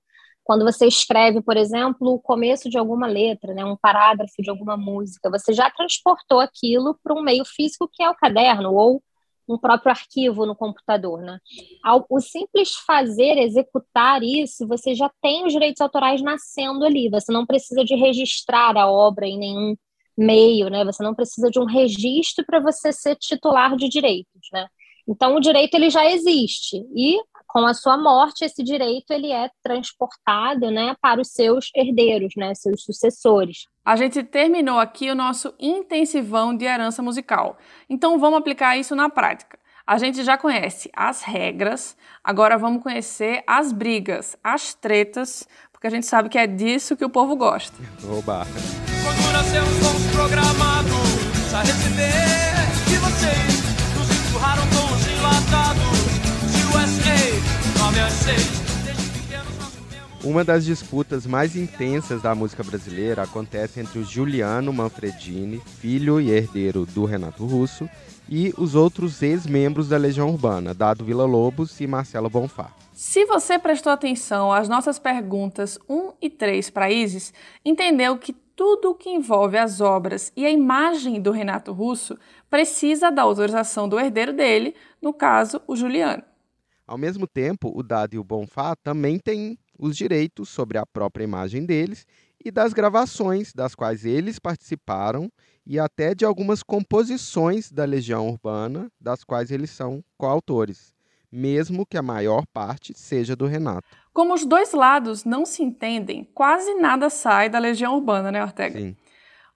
quando 0.50 0.66
você 0.66 0.88
escreve, 0.88 1.44
por 1.44 1.56
exemplo, 1.56 2.12
o 2.12 2.20
começo 2.20 2.72
de 2.72 2.76
alguma 2.76 3.06
letra, 3.06 3.54
né, 3.54 3.64
um 3.64 3.78
parágrafo 3.78 4.42
de 4.42 4.50
alguma 4.50 4.76
música, 4.76 5.30
você 5.30 5.54
já 5.54 5.70
transportou 5.70 6.40
aquilo 6.40 6.98
para 7.04 7.14
um 7.14 7.22
meio 7.22 7.46
físico 7.46 7.88
que 7.88 8.02
é 8.02 8.10
o 8.10 8.16
caderno 8.16 8.74
ou 8.74 9.00
um 9.48 9.60
próprio 9.60 9.92
arquivo 9.92 10.48
no 10.48 10.56
computador, 10.56 11.22
né? 11.22 11.38
O 12.10 12.20
simples 12.20 12.74
fazer, 12.74 13.38
executar 13.38 14.24
isso, 14.24 14.68
você 14.68 14.96
já 14.96 15.12
tem 15.22 15.46
os 15.46 15.54
direitos 15.54 15.82
autorais 15.82 16.20
nascendo 16.20 16.84
ali. 16.84 17.12
Você 17.12 17.32
não 17.32 17.46
precisa 17.46 17.86
de 17.86 17.94
registrar 17.94 18.76
a 18.76 18.90
obra 18.92 19.28
em 19.28 19.38
nenhum 19.38 19.76
meio, 20.18 20.68
né? 20.70 20.84
Você 20.84 21.04
não 21.04 21.14
precisa 21.14 21.52
de 21.52 21.60
um 21.60 21.66
registro 21.66 22.44
para 22.44 22.60
você 22.60 22.92
ser 22.92 23.16
titular 23.18 23.76
de 23.76 23.88
direitos, 23.88 24.50
né? 24.52 24.66
Então 25.08 25.36
o 25.36 25.40
direito 25.40 25.76
ele 25.76 25.92
já 25.92 26.10
existe 26.10 26.84
e 26.96 27.20
com 27.50 27.66
a 27.66 27.74
sua 27.74 27.98
morte 27.98 28.46
esse 28.46 28.64
direito 28.64 29.12
ele 29.12 29.32
é 29.32 29.50
transportado, 29.64 30.70
né, 30.70 30.96
para 31.02 31.20
os 31.20 31.30
seus 31.30 31.72
herdeiros, 31.76 32.34
né, 32.38 32.54
seus 32.54 32.84
sucessores. 32.84 33.66
A 33.84 33.96
gente 33.96 34.24
terminou 34.24 34.80
aqui 34.80 35.10
o 35.10 35.16
nosso 35.16 35.54
intensivão 35.60 36.56
de 36.56 36.66
herança 36.66 37.02
musical. 37.02 37.58
Então 37.90 38.20
vamos 38.20 38.40
aplicar 38.40 38.78
isso 38.78 38.96
na 38.96 39.10
prática. 39.10 39.58
A 39.86 39.98
gente 39.98 40.24
já 40.24 40.38
conhece 40.38 40.92
as 40.96 41.24
regras, 41.24 41.98
agora 42.24 42.56
vamos 42.56 42.84
conhecer 42.84 43.44
as 43.48 43.74
brigas, 43.74 44.38
as 44.44 44.76
tretas, 44.76 45.48
porque 45.72 45.88
a 45.88 45.90
gente 45.90 46.06
sabe 46.06 46.30
que 46.30 46.38
é 46.38 46.46
disso 46.46 46.96
que 46.96 47.04
o 47.04 47.10
povo 47.10 47.36
gosta. 47.36 47.76
Oba! 48.16 48.46
Quando 49.04 49.34
nascemos 49.34 49.70
fomos 49.80 50.12
programados 50.12 51.54
a 51.56 51.62
receber 51.62 52.60
de 52.88 52.98
vocês. 52.98 53.98
Nos 53.98 54.28
empurraram 54.28 54.62
com 54.70 54.94
os 54.94 55.10
Uma 60.24 60.44
das 60.44 60.66
disputas 60.66 61.26
mais 61.26 61.56
intensas 61.56 62.22
da 62.22 62.36
música 62.36 62.64
brasileira 62.64 63.24
acontece 63.24 63.80
entre 63.80 64.00
o 64.00 64.04
Giuliano 64.04 64.72
Manfredini, 64.74 65.62
filho 65.80 66.20
e 66.20 66.30
herdeiro 66.30 66.86
do 66.86 67.06
Renato 67.06 67.46
Russo, 67.46 67.90
e 68.28 68.54
os 68.58 68.76
outros 68.76 69.24
ex-membros 69.24 69.90
da 69.90 69.98
Legião 69.98 70.30
Urbana, 70.30 70.74
Dado 70.74 71.04
Vila 71.04 71.26
Lobos 71.26 71.80
e 71.80 71.88
Marcelo 71.88 72.30
Bonfá. 72.30 72.70
Se 72.94 73.26
você 73.26 73.58
prestou 73.58 73.92
atenção 73.92 74.52
às 74.52 74.68
nossas 74.68 75.00
perguntas 75.00 75.80
1 75.90 76.12
e 76.22 76.30
3 76.30 76.70
para 76.70 76.92
Isis, 76.92 77.34
entendeu 77.64 78.18
que 78.18 78.34
tudo 78.56 78.92
o 78.92 78.96
que 78.96 79.10
envolve 79.10 79.58
as 79.58 79.80
obras 79.80 80.34
e 80.36 80.46
a 80.46 80.52
imagem 80.52 81.22
do 81.22 81.32
Renato 81.32 81.72
Russo 81.72 82.20
precisa 82.50 83.10
da 83.10 83.22
autorização 83.22 83.88
do 83.88 83.98
herdeiro 83.98 84.34
dele, 84.34 84.76
no 85.02 85.14
caso, 85.14 85.62
o 85.66 85.78
Juliano. 85.78 86.29
Ao 86.90 86.98
mesmo 86.98 87.28
tempo, 87.28 87.72
o 87.76 87.84
Dado 87.84 88.16
e 88.16 88.18
o 88.18 88.24
Bonfá 88.24 88.76
também 88.76 89.20
têm 89.20 89.60
os 89.78 89.96
direitos 89.96 90.50
sobre 90.50 90.76
a 90.76 90.88
própria 90.88 91.24
imagem 91.24 91.64
deles 91.64 92.04
e 92.44 92.50
das 92.50 92.74
gravações 92.74 93.54
das 93.54 93.76
quais 93.76 94.06
eles 94.06 94.40
participaram 94.40 95.30
e 95.64 95.78
até 95.78 96.16
de 96.16 96.26
algumas 96.26 96.64
composições 96.64 97.72
da 97.72 97.86
Legião 97.86 98.28
Urbana, 98.28 98.92
das 99.00 99.24
quais 99.24 99.52
eles 99.52 99.70
são 99.70 100.04
coautores, 100.18 100.92
mesmo 101.32 101.86
que 101.86 101.96
a 101.96 102.02
maior 102.02 102.44
parte 102.52 102.92
seja 102.98 103.36
do 103.36 103.46
Renato. 103.46 103.88
Como 104.12 104.34
os 104.34 104.44
dois 104.44 104.74
lados 104.74 105.24
não 105.24 105.46
se 105.46 105.62
entendem, 105.62 106.28
quase 106.34 106.74
nada 106.74 107.08
sai 107.12 107.50
da 107.50 107.60
Legião 107.60 107.94
Urbana, 107.98 108.32
né, 108.32 108.42
Ortega? 108.44 108.80
Sim. 108.80 108.98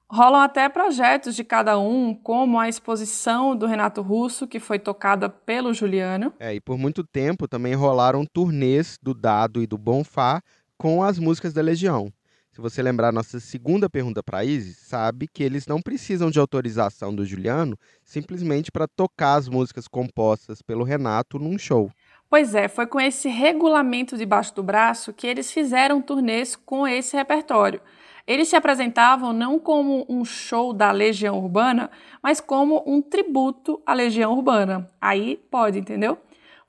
Rolam 0.10 0.41
até 0.41 0.69
projetos 0.69 1.36
de 1.36 1.43
cada 1.43 1.79
um, 1.79 2.13
como 2.13 2.60
a 2.60 2.69
exposição 2.69 3.55
do 3.55 3.65
Renato 3.65 4.01
Russo, 4.01 4.48
que 4.48 4.60
foi 4.60 4.77
tocada 4.77 5.27
pelo 5.27 5.74
Juliano. 5.74 6.33
É, 6.39 6.53
e 6.53 6.62
por 6.62 6.77
muito 6.77 7.03
tempo 7.03 7.48
também 7.48 7.74
rolaram 7.74 8.25
turnês 8.25 8.98
do 9.01 9.13
Dado 9.13 9.62
e 9.62 9.67
do 9.67 9.77
Bonfá 9.77 10.41
com 10.77 11.03
as 11.03 11.17
músicas 11.17 11.53
da 11.53 11.62
Legião. 11.62 12.12
Se 12.53 12.62
você 12.62 12.83
lembrar 12.83 13.12
nossa 13.12 13.39
segunda 13.39 13.89
pergunta 13.89 14.22
para 14.22 14.45
Isis, 14.45 14.77
sabe 14.77 15.27
que 15.27 15.43
eles 15.43 15.65
não 15.65 15.81
precisam 15.81 16.29
de 16.29 16.38
autorização 16.38 17.15
do 17.15 17.25
Juliano 17.25 17.75
simplesmente 18.03 18.72
para 18.72 18.88
tocar 18.88 19.33
as 19.33 19.50
músicas 19.50 19.88
compostas 19.88 20.62
pelo 20.62 20.83
Renato 20.83 21.39
num 21.39 21.57
show. 21.57 21.89
Pois 22.29 22.53
é, 22.53 22.67
foi 22.67 22.86
com 22.86 23.01
esse 23.01 23.27
regulamento 23.27 24.15
debaixo 24.15 24.53
do 24.53 24.62
braço 24.62 25.12
que 25.12 25.25
eles 25.25 25.51
fizeram 25.51 26.00
turnês 26.00 26.55
com 26.55 26.88
esse 26.88 27.17
repertório. 27.17 27.81
Eles 28.25 28.48
se 28.48 28.56
apresentavam 28.56 29.34
não 29.34 29.60
como 29.60 30.06
um 30.08 30.24
show 30.24 30.72
da 30.72 30.92
Legião 30.92 31.38
Urbana, 31.38 31.92
mas 32.22 32.39
como 32.39 32.82
um 32.88 33.01
tributo 33.01 33.82
à 33.86 33.94
Legião 33.94 34.32
Urbana. 34.32 34.89
Aí 35.01 35.42
pode, 35.51 35.80
entendeu? 35.80 36.18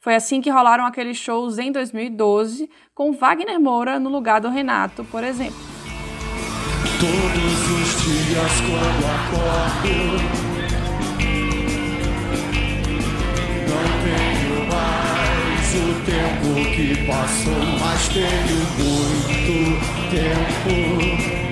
Foi 0.00 0.16
assim 0.16 0.40
que 0.40 0.50
rolaram 0.50 0.84
aqueles 0.84 1.16
shows 1.16 1.56
em 1.58 1.70
2012, 1.70 2.68
com 2.92 3.12
Wagner 3.12 3.60
Moura 3.60 4.00
no 4.00 4.10
lugar 4.10 4.40
do 4.40 4.48
Renato, 4.48 5.04
por 5.04 5.22
exemplo. 5.22 5.54
Todos 6.98 7.70
os 7.70 8.02
dias 8.02 8.60
quando 8.60 9.04
acordo 9.14 9.94
Não 13.68 13.84
tenho 14.04 14.58
mais 14.68 15.74
o 15.74 15.86
tempo 16.04 16.48
que 16.74 17.06
passou 17.06 17.62
Mas 17.80 18.08
tenho 18.08 18.58
muito 18.78 19.54
tempo 20.10 21.43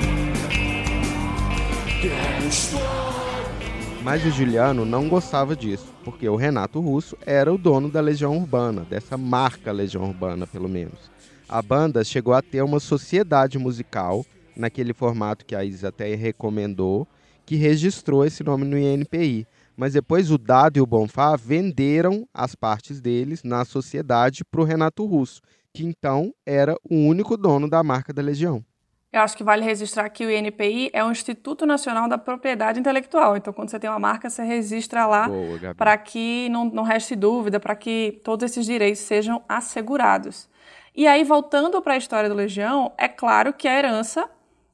Mas 4.02 4.26
o 4.26 4.30
Juliano 4.30 4.84
não 4.84 5.08
gostava 5.08 5.54
disso, 5.54 5.86
porque 6.04 6.28
o 6.28 6.36
Renato 6.36 6.80
Russo 6.80 7.16
era 7.24 7.52
o 7.52 7.56
dono 7.56 7.88
da 7.88 8.00
Legião 8.00 8.36
Urbana, 8.36 8.82
dessa 8.82 9.16
marca 9.16 9.70
Legião 9.70 10.04
Urbana, 10.04 10.46
pelo 10.46 10.68
menos. 10.68 11.10
A 11.48 11.62
banda 11.62 12.02
chegou 12.02 12.34
a 12.34 12.42
ter 12.42 12.62
uma 12.62 12.80
sociedade 12.80 13.58
musical, 13.58 14.26
naquele 14.56 14.92
formato 14.92 15.46
que 15.46 15.54
a 15.54 15.64
Isis 15.64 15.84
até 15.84 16.14
recomendou, 16.14 17.06
que 17.46 17.56
registrou 17.56 18.24
esse 18.24 18.42
nome 18.42 18.64
no 18.64 18.78
INPI. 18.78 19.46
Mas 19.76 19.94
depois 19.94 20.30
o 20.30 20.36
Dado 20.38 20.76
e 20.78 20.80
o 20.80 20.86
Bonfá 20.86 21.36
venderam 21.36 22.26
as 22.34 22.54
partes 22.54 23.00
deles 23.00 23.42
na 23.42 23.64
sociedade 23.64 24.44
para 24.44 24.60
o 24.60 24.64
Renato 24.64 25.06
Russo, 25.06 25.40
que 25.72 25.84
então 25.84 26.34
era 26.44 26.74
o 26.84 26.94
único 26.94 27.36
dono 27.36 27.68
da 27.68 27.82
marca 27.82 28.12
da 28.12 28.20
Legião. 28.20 28.64
Eu 29.12 29.20
acho 29.20 29.36
que 29.36 29.44
vale 29.44 29.62
registrar 29.62 30.08
que 30.08 30.24
o 30.24 30.30
INPI 30.30 30.90
é 30.92 31.04
o 31.04 31.10
Instituto 31.10 31.66
Nacional 31.66 32.08
da 32.08 32.16
Propriedade 32.16 32.80
Intelectual. 32.80 33.36
Então, 33.36 33.52
quando 33.52 33.68
você 33.68 33.78
tem 33.78 33.90
uma 33.90 33.98
marca, 33.98 34.30
você 34.30 34.42
registra 34.42 35.06
lá 35.06 35.28
para 35.76 35.98
que 35.98 36.48
não, 36.48 36.64
não 36.64 36.82
reste 36.82 37.14
dúvida, 37.14 37.60
para 37.60 37.76
que 37.76 38.20
todos 38.24 38.50
esses 38.50 38.64
direitos 38.64 39.02
sejam 39.02 39.42
assegurados. 39.46 40.48
E 40.96 41.06
aí, 41.06 41.24
voltando 41.24 41.82
para 41.82 41.92
a 41.92 41.98
história 41.98 42.28
do 42.28 42.34
Legião, 42.34 42.92
é 42.96 43.06
claro 43.06 43.52
que 43.52 43.68
a 43.68 43.78
herança 43.78 44.30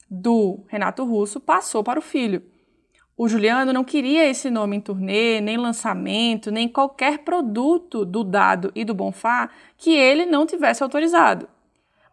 do 0.08 0.60
Renato 0.68 1.04
Russo 1.04 1.40
passou 1.40 1.82
para 1.82 1.98
o 1.98 2.02
filho. 2.02 2.42
O 3.16 3.28
Juliano 3.28 3.72
não 3.72 3.82
queria 3.82 4.24
esse 4.24 4.48
nome 4.48 4.76
em 4.76 4.80
turnê, 4.80 5.40
nem 5.40 5.56
lançamento, 5.56 6.52
nem 6.52 6.68
qualquer 6.68 7.18
produto 7.18 8.04
do 8.04 8.22
Dado 8.22 8.70
e 8.72 8.84
do 8.84 8.94
Bonfá 8.94 9.50
que 9.76 9.90
ele 9.90 10.24
não 10.24 10.46
tivesse 10.46 10.84
autorizado. 10.84 11.48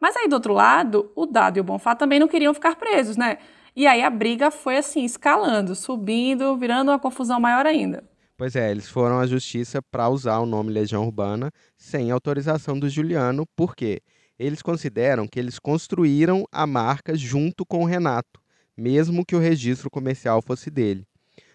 Mas 0.05 0.15
aí, 0.17 0.27
do 0.27 0.33
outro 0.33 0.53
lado, 0.53 1.12
o 1.15 1.25
Dado 1.25 1.57
e 1.57 1.59
o 1.59 1.63
Bonfá 1.63 1.95
também 1.95 2.19
não 2.19 2.27
queriam 2.27 2.53
ficar 2.53 2.75
presos, 2.75 3.17
né? 3.17 3.39
E 3.75 3.88
aí 3.88 4.03
a 4.03 4.09
briga 4.12 4.51
foi 4.51 4.77
assim, 4.77 5.03
escalando, 5.03 5.74
subindo, 5.74 6.55
virando 6.57 6.91
uma 6.91 7.00
confusão 7.00 7.39
maior 7.39 7.65
ainda. 7.65 8.03
Pois 8.38 8.55
é, 8.55 8.69
eles 8.69 8.88
foram 8.88 9.17
à 9.17 9.25
justiça 9.25 9.81
para 9.81 10.07
usar 10.07 10.38
o 10.38 10.45
nome 10.45 10.71
Legião 10.71 11.03
Urbana 11.03 11.50
sem 11.75 12.12
autorização 12.12 12.77
do 12.77 12.88
Juliano, 12.88 13.47
por 13.55 13.75
quê? 13.75 14.00
Eles 14.38 14.62
consideram 14.62 15.27
que 15.27 15.39
eles 15.39 15.57
construíram 15.57 16.45
a 16.51 16.67
marca 16.67 17.15
junto 17.15 17.65
com 17.65 17.81
o 17.81 17.88
Renato, 17.88 18.39
mesmo 18.77 19.25
que 19.25 19.35
o 19.35 19.39
registro 19.39 19.89
comercial 19.89 20.39
fosse 20.39 20.69
dele. 20.69 21.03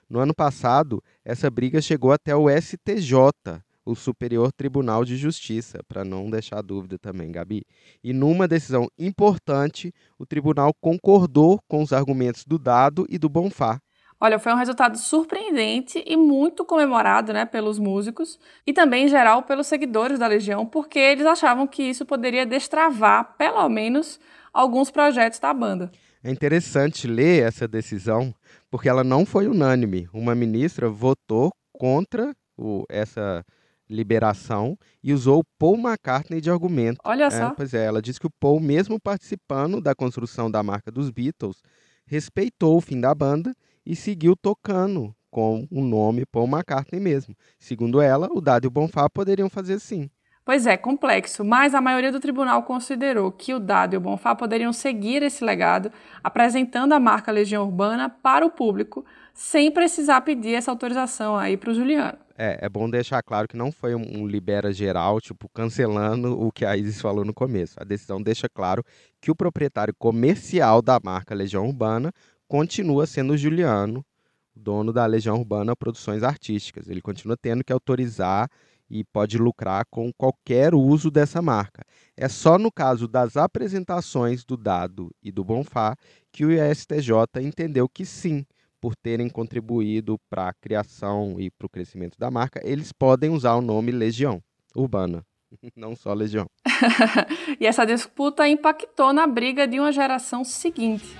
No 0.08 0.18
ano 0.18 0.34
passado, 0.34 1.00
essa 1.24 1.48
briga 1.48 1.80
chegou 1.80 2.10
até 2.10 2.34
o 2.34 2.50
STJ, 2.50 3.62
o 3.90 3.96
Superior 3.96 4.52
Tribunal 4.52 5.04
de 5.04 5.16
Justiça, 5.16 5.80
para 5.88 6.04
não 6.04 6.30
deixar 6.30 6.62
dúvida 6.62 6.98
também, 6.98 7.30
Gabi. 7.32 7.62
E 8.02 8.12
numa 8.12 8.46
decisão 8.46 8.88
importante, 8.98 9.92
o 10.18 10.24
tribunal 10.24 10.72
concordou 10.80 11.58
com 11.68 11.82
os 11.82 11.92
argumentos 11.92 12.44
do 12.44 12.58
Dado 12.58 13.06
e 13.08 13.18
do 13.18 13.28
Bonfá, 13.28 13.78
Olha, 14.22 14.38
foi 14.38 14.52
um 14.52 14.56
resultado 14.56 14.98
surpreendente 14.98 16.04
e 16.06 16.14
muito 16.14 16.62
comemorado 16.62 17.32
né, 17.32 17.46
pelos 17.46 17.78
músicos 17.78 18.38
e 18.66 18.72
também, 18.72 19.06
em 19.06 19.08
geral, 19.08 19.44
pelos 19.44 19.66
seguidores 19.66 20.18
da 20.18 20.26
Legião, 20.26 20.66
porque 20.66 20.98
eles 20.98 21.24
achavam 21.24 21.66
que 21.66 21.82
isso 21.82 22.04
poderia 22.04 22.44
destravar, 22.44 23.34
pelo 23.38 23.66
menos, 23.70 24.20
alguns 24.52 24.90
projetos 24.90 25.38
da 25.38 25.54
banda. 25.54 25.90
É 26.22 26.30
interessante 26.30 27.06
ler 27.06 27.44
essa 27.44 27.66
decisão, 27.66 28.34
porque 28.70 28.90
ela 28.90 29.02
não 29.02 29.24
foi 29.24 29.48
unânime. 29.48 30.06
Uma 30.12 30.34
ministra 30.34 30.90
votou 30.90 31.50
contra 31.72 32.34
o- 32.58 32.84
essa 32.90 33.42
liberação 33.90 34.76
e 35.02 35.12
usou 35.12 35.42
Paul 35.58 35.76
McCartney 35.78 36.40
de 36.40 36.50
argumento. 36.50 37.00
Olha 37.04 37.24
É, 37.24 37.30
só. 37.30 37.50
pois 37.54 37.74
é, 37.74 37.84
ela 37.84 38.00
disse 38.00 38.20
que 38.20 38.26
o 38.26 38.30
Paul, 38.40 38.60
mesmo 38.60 38.98
participando 39.00 39.80
da 39.80 39.94
construção 39.94 40.50
da 40.50 40.62
marca 40.62 40.90
dos 40.90 41.10
Beatles, 41.10 41.62
respeitou 42.06 42.76
o 42.76 42.80
fim 42.80 43.00
da 43.00 43.14
banda 43.14 43.54
e 43.84 43.94
seguiu 43.96 44.34
tocando 44.36 45.14
com 45.30 45.66
o 45.70 45.82
nome 45.84 46.24
Paul 46.26 46.46
McCartney 46.48 47.00
mesmo. 47.00 47.34
Segundo 47.58 48.00
ela, 48.00 48.28
o 48.32 48.40
Dado 48.40 48.64
e 48.64 48.68
o 48.68 48.70
Bonfá 48.70 49.08
poderiam 49.08 49.48
fazer 49.48 49.78
sim. 49.80 50.10
Pois 50.50 50.66
é, 50.66 50.76
complexo, 50.76 51.44
mas 51.44 51.76
a 51.76 51.80
maioria 51.80 52.10
do 52.10 52.18
tribunal 52.18 52.64
considerou 52.64 53.30
que 53.30 53.54
o 53.54 53.60
Dado 53.60 53.94
e 53.94 53.96
o 53.96 54.00
Bonfá 54.00 54.34
poderiam 54.34 54.72
seguir 54.72 55.22
esse 55.22 55.44
legado, 55.44 55.92
apresentando 56.24 56.92
a 56.92 56.98
marca 56.98 57.30
Legião 57.30 57.64
Urbana 57.64 58.08
para 58.08 58.44
o 58.44 58.50
público, 58.50 59.04
sem 59.32 59.70
precisar 59.70 60.22
pedir 60.22 60.54
essa 60.54 60.72
autorização 60.72 61.36
aí 61.36 61.56
para 61.56 61.70
o 61.70 61.72
Juliano. 61.72 62.18
É, 62.36 62.66
é 62.66 62.68
bom 62.68 62.90
deixar 62.90 63.22
claro 63.22 63.46
que 63.46 63.56
não 63.56 63.70
foi 63.70 63.94
um, 63.94 64.26
libera 64.26 64.72
geral, 64.72 65.20
tipo, 65.20 65.48
cancelando 65.54 66.36
o 66.44 66.50
que 66.50 66.64
a 66.64 66.76
Isis 66.76 67.00
falou 67.00 67.24
no 67.24 67.32
começo. 67.32 67.76
A 67.80 67.84
decisão 67.84 68.20
deixa 68.20 68.48
claro 68.48 68.82
que 69.20 69.30
o 69.30 69.36
proprietário 69.36 69.94
comercial 69.96 70.82
da 70.82 70.98
marca 71.00 71.32
Legião 71.32 71.64
Urbana 71.64 72.10
continua 72.48 73.06
sendo 73.06 73.34
o 73.34 73.38
Juliano, 73.38 74.04
dono 74.52 74.92
da 74.92 75.06
Legião 75.06 75.38
Urbana 75.38 75.76
Produções 75.76 76.24
Artísticas. 76.24 76.88
Ele 76.88 77.00
continua 77.00 77.36
tendo 77.36 77.62
que 77.62 77.72
autorizar 77.72 78.50
e 78.90 79.04
pode 79.04 79.38
lucrar 79.38 79.84
com 79.88 80.12
qualquer 80.12 80.74
uso 80.74 81.10
dessa 81.10 81.40
marca. 81.40 81.82
É 82.16 82.28
só 82.28 82.58
no 82.58 82.72
caso 82.72 83.06
das 83.06 83.36
apresentações 83.36 84.44
do 84.44 84.56
Dado 84.56 85.10
e 85.22 85.30
do 85.30 85.44
Bonfá 85.44 85.96
que 86.32 86.44
o 86.44 86.50
STJ 86.50 87.40
entendeu 87.40 87.88
que 87.88 88.04
sim, 88.04 88.44
por 88.80 88.96
terem 88.96 89.28
contribuído 89.28 90.18
para 90.28 90.48
a 90.48 90.54
criação 90.54 91.36
e 91.38 91.50
para 91.50 91.66
o 91.66 91.70
crescimento 91.70 92.18
da 92.18 92.30
marca, 92.30 92.60
eles 92.64 92.92
podem 92.92 93.30
usar 93.30 93.54
o 93.54 93.62
nome 93.62 93.92
Legião 93.92 94.42
Urbana, 94.74 95.24
não 95.76 95.94
só 95.94 96.12
Legião. 96.12 96.46
e 97.60 97.66
essa 97.66 97.84
disputa 97.84 98.48
impactou 98.48 99.12
na 99.12 99.26
briga 99.26 99.68
de 99.68 99.78
uma 99.78 99.92
geração 99.92 100.44
seguinte. 100.44 101.16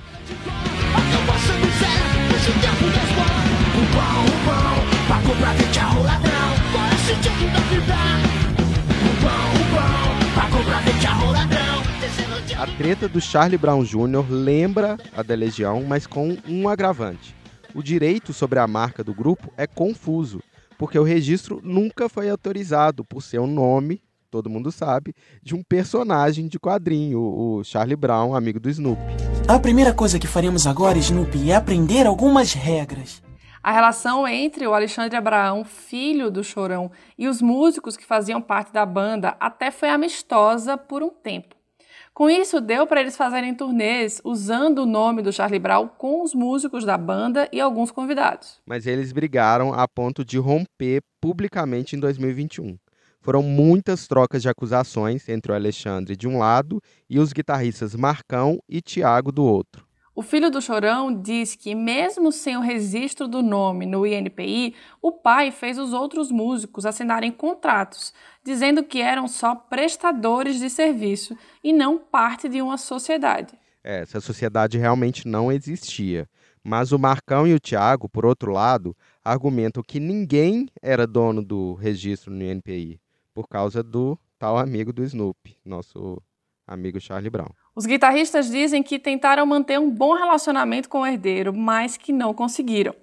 A 12.56 12.66
treta 12.76 13.08
do 13.08 13.20
Charlie 13.20 13.56
Brown 13.56 13.82
Jr. 13.82 14.26
lembra 14.28 14.98
a 15.16 15.22
da 15.22 15.34
Legião, 15.34 15.82
mas 15.82 16.06
com 16.06 16.36
um 16.46 16.68
agravante. 16.68 17.34
O 17.74 17.82
direito 17.82 18.32
sobre 18.32 18.58
a 18.58 18.66
marca 18.66 19.02
do 19.02 19.14
grupo 19.14 19.52
é 19.56 19.66
confuso, 19.66 20.42
porque 20.78 20.98
o 20.98 21.02
registro 21.02 21.60
nunca 21.64 22.08
foi 22.08 22.28
autorizado 22.28 23.04
por 23.04 23.22
ser 23.22 23.40
um 23.40 23.46
nome, 23.46 24.02
todo 24.30 24.50
mundo 24.50 24.70
sabe, 24.70 25.14
de 25.42 25.54
um 25.54 25.62
personagem 25.62 26.48
de 26.48 26.58
quadrinho, 26.58 27.18
o 27.20 27.64
Charlie 27.64 27.96
Brown, 27.96 28.34
amigo 28.34 28.60
do 28.60 28.68
Snoopy. 28.68 29.02
A 29.48 29.58
primeira 29.58 29.92
coisa 29.92 30.18
que 30.18 30.26
faremos 30.26 30.66
agora, 30.66 30.98
Snoopy, 30.98 31.50
é 31.50 31.56
aprender 31.56 32.06
algumas 32.06 32.52
regras. 32.52 33.22
A 33.62 33.72
relação 33.72 34.26
entre 34.26 34.66
o 34.66 34.72
Alexandre 34.72 35.18
Abraão, 35.18 35.64
filho 35.64 36.30
do 36.30 36.42
Chorão, 36.42 36.90
e 37.18 37.28
os 37.28 37.42
músicos 37.42 37.94
que 37.94 38.06
faziam 38.06 38.40
parte 38.40 38.72
da 38.72 38.86
banda 38.86 39.36
até 39.38 39.70
foi 39.70 39.90
amistosa 39.90 40.78
por 40.78 41.02
um 41.02 41.10
tempo. 41.10 41.54
Com 42.14 42.30
isso, 42.30 42.58
deu 42.58 42.86
para 42.86 43.02
eles 43.02 43.18
fazerem 43.18 43.54
turnês 43.54 44.18
usando 44.24 44.78
o 44.78 44.86
nome 44.86 45.20
do 45.20 45.30
Charlie 45.30 45.58
Brown 45.58 45.88
com 45.88 46.22
os 46.22 46.34
músicos 46.34 46.86
da 46.86 46.96
banda 46.96 47.50
e 47.52 47.60
alguns 47.60 47.90
convidados. 47.90 48.62
Mas 48.64 48.86
eles 48.86 49.12
brigaram 49.12 49.74
a 49.74 49.86
ponto 49.86 50.24
de 50.24 50.38
romper 50.38 51.02
publicamente 51.20 51.94
em 51.94 52.00
2021. 52.00 52.78
Foram 53.20 53.42
muitas 53.42 54.08
trocas 54.08 54.40
de 54.40 54.48
acusações 54.48 55.28
entre 55.28 55.52
o 55.52 55.54
Alexandre 55.54 56.16
de 56.16 56.26
um 56.26 56.38
lado 56.38 56.80
e 57.10 57.18
os 57.18 57.34
guitarristas 57.34 57.94
Marcão 57.94 58.58
e 58.66 58.80
Tiago 58.80 59.30
do 59.30 59.44
outro. 59.44 59.89
O 60.20 60.22
filho 60.22 60.50
do 60.50 60.60
Chorão 60.60 61.10
diz 61.18 61.56
que, 61.56 61.74
mesmo 61.74 62.30
sem 62.30 62.54
o 62.54 62.60
registro 62.60 63.26
do 63.26 63.42
nome 63.42 63.86
no 63.86 64.06
INPI, 64.06 64.74
o 65.00 65.12
pai 65.12 65.50
fez 65.50 65.78
os 65.78 65.94
outros 65.94 66.30
músicos 66.30 66.84
assinarem 66.84 67.32
contratos, 67.32 68.12
dizendo 68.44 68.84
que 68.84 69.00
eram 69.00 69.26
só 69.26 69.54
prestadores 69.54 70.58
de 70.58 70.68
serviço 70.68 71.34
e 71.64 71.72
não 71.72 71.96
parte 71.96 72.50
de 72.50 72.60
uma 72.60 72.76
sociedade. 72.76 73.58
É, 73.82 74.00
essa 74.00 74.20
sociedade 74.20 74.76
realmente 74.76 75.26
não 75.26 75.50
existia. 75.50 76.28
Mas 76.62 76.92
o 76.92 76.98
Marcão 76.98 77.46
e 77.46 77.54
o 77.54 77.58
Tiago, 77.58 78.06
por 78.06 78.26
outro 78.26 78.52
lado, 78.52 78.94
argumentam 79.24 79.82
que 79.82 79.98
ninguém 79.98 80.68
era 80.82 81.06
dono 81.06 81.42
do 81.42 81.72
registro 81.72 82.30
no 82.30 82.44
INPI, 82.44 83.00
por 83.32 83.48
causa 83.48 83.82
do 83.82 84.18
tal 84.38 84.58
amigo 84.58 84.92
do 84.92 85.02
Snoopy, 85.02 85.56
nosso 85.64 86.22
amigo 86.66 87.00
Charlie 87.00 87.30
Brown. 87.30 87.48
Os 87.80 87.86
guitarristas 87.86 88.50
dizem 88.50 88.82
que 88.82 88.98
tentaram 88.98 89.46
manter 89.46 89.80
um 89.80 89.90
bom 89.90 90.12
relacionamento 90.12 90.86
com 90.86 91.00
o 91.00 91.06
herdeiro, 91.06 91.50
mas 91.50 91.96
que 91.96 92.12
não 92.12 92.34
conseguiram. 92.34 92.94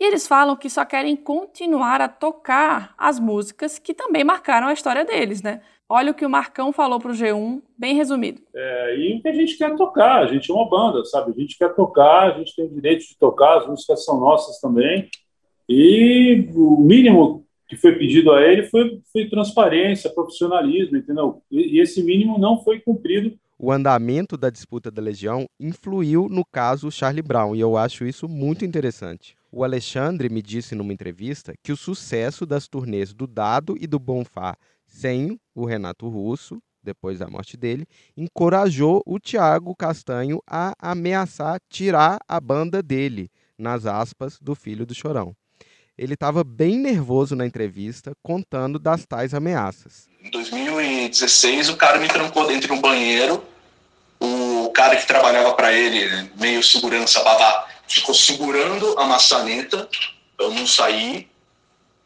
E 0.00 0.04
eles 0.04 0.26
falam 0.26 0.56
que 0.56 0.68
só 0.68 0.84
querem 0.84 1.14
continuar 1.14 2.00
a 2.00 2.08
tocar 2.08 2.96
as 2.98 3.20
músicas 3.20 3.78
que 3.78 3.94
também 3.94 4.24
marcaram 4.24 4.66
a 4.66 4.72
história 4.72 5.04
deles, 5.04 5.40
né? 5.40 5.60
Olha 5.88 6.10
o 6.10 6.14
que 6.14 6.26
o 6.26 6.28
Marcão 6.28 6.72
falou 6.72 6.98
para 6.98 7.12
o 7.12 7.14
G1, 7.14 7.62
bem 7.78 7.94
resumido. 7.94 8.42
É, 8.52 8.96
e 8.98 9.16
o 9.16 9.22
que 9.22 9.28
a 9.28 9.32
gente 9.32 9.56
quer 9.56 9.72
tocar, 9.76 10.24
a 10.24 10.26
gente 10.26 10.50
é 10.50 10.54
uma 10.54 10.68
banda, 10.68 11.04
sabe? 11.04 11.30
A 11.30 11.40
gente 11.40 11.56
quer 11.56 11.72
tocar, 11.72 12.32
a 12.32 12.36
gente 12.36 12.56
tem 12.56 12.64
o 12.64 12.74
direito 12.74 13.06
de 13.06 13.16
tocar, 13.16 13.58
as 13.58 13.68
músicas 13.68 14.04
são 14.04 14.18
nossas 14.18 14.58
também. 14.58 15.08
E 15.68 16.48
o 16.56 16.80
mínimo 16.80 17.46
que 17.68 17.76
foi 17.76 17.92
pedido 17.92 18.32
a 18.32 18.42
ele 18.42 18.64
foi, 18.64 19.00
foi 19.12 19.28
transparência, 19.28 20.12
profissionalismo, 20.12 20.96
entendeu? 20.96 21.40
E, 21.48 21.76
e 21.76 21.80
esse 21.80 22.02
mínimo 22.02 22.36
não 22.36 22.64
foi 22.64 22.80
cumprido 22.80 23.38
o 23.64 23.72
andamento 23.72 24.36
da 24.36 24.50
disputa 24.50 24.90
da 24.90 25.00
Legião 25.00 25.46
influiu 25.58 26.28
no 26.28 26.44
caso 26.44 26.90
Charlie 26.90 27.22
Brown, 27.22 27.56
e 27.56 27.60
eu 27.60 27.78
acho 27.78 28.04
isso 28.04 28.28
muito 28.28 28.62
interessante. 28.62 29.34
O 29.50 29.64
Alexandre 29.64 30.28
me 30.28 30.42
disse 30.42 30.74
numa 30.74 30.92
entrevista 30.92 31.54
que 31.62 31.72
o 31.72 31.76
sucesso 31.76 32.44
das 32.44 32.68
turnês 32.68 33.14
do 33.14 33.26
Dado 33.26 33.74
e 33.80 33.86
do 33.86 33.98
Bonfá 33.98 34.54
sem 34.86 35.40
o 35.54 35.64
Renato 35.64 36.06
Russo, 36.10 36.62
depois 36.82 37.20
da 37.20 37.26
morte 37.26 37.56
dele, 37.56 37.86
encorajou 38.14 39.02
o 39.06 39.18
Tiago 39.18 39.74
Castanho 39.74 40.42
a 40.46 40.74
ameaçar 40.78 41.58
tirar 41.70 42.18
a 42.28 42.38
banda 42.38 42.82
dele, 42.82 43.30
nas 43.56 43.86
aspas, 43.86 44.38
do 44.42 44.54
filho 44.54 44.84
do 44.84 44.94
Chorão. 44.94 45.34
Ele 45.96 46.12
estava 46.12 46.44
bem 46.44 46.78
nervoso 46.78 47.34
na 47.34 47.46
entrevista, 47.46 48.12
contando 48.22 48.78
das 48.78 49.06
tais 49.06 49.32
ameaças. 49.32 50.06
Em 50.22 50.30
2016, 50.30 51.70
o 51.70 51.76
cara 51.78 51.98
me 51.98 52.08
trancou 52.08 52.46
dentro 52.46 52.66
de 52.66 52.74
um 52.74 52.80
banheiro. 52.82 53.53
Cara 54.84 54.96
que 54.96 55.06
trabalhava 55.06 55.54
para 55.54 55.72
ele, 55.72 56.30
meio 56.36 56.62
segurança 56.62 57.24
babá, 57.24 57.66
ficou 57.88 58.14
segurando 58.14 58.98
a 58.98 59.06
maçaneta 59.06 59.88
eu 60.38 60.50
não 60.50 60.66
sair. 60.66 61.30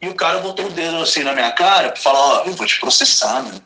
E 0.01 0.07
o 0.07 0.15
cara 0.15 0.39
botou 0.39 0.65
o 0.65 0.69
dedo 0.69 0.95
assim 0.99 1.21
na 1.25 1.33
minha 1.33 1.51
cara 1.51 1.89
para 1.89 2.01
falar: 2.01 2.19
Ó, 2.19 2.43
eu 2.45 2.53
vou 2.53 2.65
te 2.65 2.79
processar, 2.79 3.43
meu. 3.43 3.61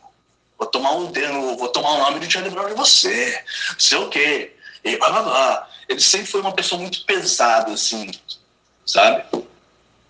Vou 0.58 0.67
tomar 0.67 0.95
o 0.95 1.12
dedo, 1.12 1.56
vou 1.58 1.69
tomar 1.69 1.91
o 1.91 1.97
nome 1.99 2.21
de 2.21 2.34
Charlie 2.34 2.49
Brown 2.49 2.69
de 2.69 2.73
você. 2.73 3.39
Não 3.73 3.80
sei 3.80 3.97
o 3.99 4.10
quê. 4.10 4.56
E 4.84 4.97
blá 4.97 5.12
blá 5.12 5.21
blá. 5.21 5.69
Ele 5.88 5.99
sempre 5.99 6.26
foi 6.26 6.41
uma 6.41 6.54
pessoa 6.54 6.82
muito 6.82 7.06
pesada, 7.06 7.71
assim, 7.71 8.10
sabe? 8.84 9.26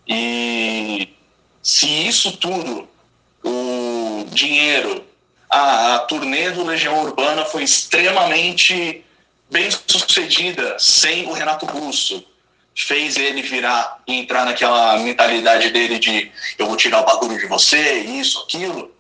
E 0.08 1.14
se 1.62 2.08
isso 2.08 2.38
tudo 2.38 2.88
o 3.44 4.26
dinheiro. 4.32 5.06
A, 5.54 5.96
a 5.96 6.00
turnê 6.00 6.50
do 6.50 6.64
Legião 6.64 7.04
Urbana 7.04 7.46
foi 7.46 7.62
extremamente 7.62 9.06
bem 9.52 9.70
sucedida 9.70 10.76
sem 10.80 11.28
o 11.28 11.34
Renato 11.34 11.68
Russo. 11.68 12.26
Fez 12.76 13.18
ele 13.18 13.44
virar 13.44 14.02
e 14.08 14.16
entrar 14.16 14.46
naquela 14.46 14.98
mentalidade 14.98 15.70
dele 15.70 16.00
de 16.00 16.32
eu 16.58 16.66
vou 16.66 16.76
tirar 16.76 17.02
o 17.02 17.06
bagulho 17.06 17.38
de 17.38 17.46
você, 17.46 18.00
isso, 18.00 18.42
aquilo. 18.42 18.92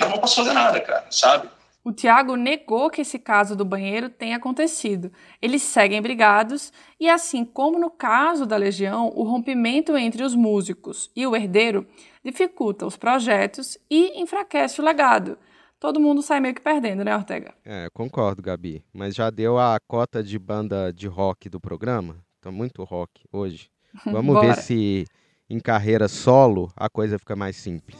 Eu 0.00 0.10
não 0.10 0.18
posso 0.18 0.36
fazer 0.36 0.52
nada, 0.52 0.80
cara, 0.80 1.06
sabe? 1.10 1.48
O 1.82 1.92
Tiago 1.92 2.34
negou 2.34 2.90
que 2.90 3.02
esse 3.02 3.16
caso 3.16 3.54
do 3.54 3.64
banheiro 3.64 4.08
tenha 4.08 4.36
acontecido. 4.36 5.12
Eles 5.40 5.62
seguem 5.62 6.02
brigados 6.02 6.72
e, 6.98 7.08
assim 7.08 7.44
como 7.44 7.78
no 7.78 7.90
caso 7.90 8.44
da 8.44 8.56
Legião, 8.56 9.12
o 9.14 9.22
rompimento 9.22 9.96
entre 9.96 10.24
os 10.24 10.34
músicos 10.34 11.10
e 11.14 11.24
o 11.26 11.36
herdeiro 11.36 11.86
dificulta 12.26 12.84
os 12.84 12.96
projetos 12.96 13.78
e 13.88 14.20
enfraquece 14.20 14.80
o 14.80 14.84
legado. 14.84 15.38
Todo 15.78 16.00
mundo 16.00 16.22
sai 16.22 16.40
meio 16.40 16.54
que 16.54 16.60
perdendo, 16.60 17.04
né, 17.04 17.14
Ortega? 17.14 17.54
É, 17.64 17.88
concordo, 17.92 18.42
Gabi. 18.42 18.82
Mas 18.92 19.14
já 19.14 19.30
deu 19.30 19.58
a 19.58 19.78
cota 19.86 20.22
de 20.22 20.38
banda 20.38 20.92
de 20.92 21.06
rock 21.06 21.48
do 21.48 21.60
programa? 21.60 22.16
Tá 22.40 22.50
muito 22.50 22.82
rock 22.82 23.22
hoje. 23.30 23.68
Vamos 24.04 24.40
ver 24.40 24.56
se 24.56 25.04
em 25.48 25.60
carreira 25.60 26.08
solo 26.08 26.72
a 26.76 26.88
coisa 26.88 27.18
fica 27.18 27.36
mais 27.36 27.56
simples. 27.56 27.96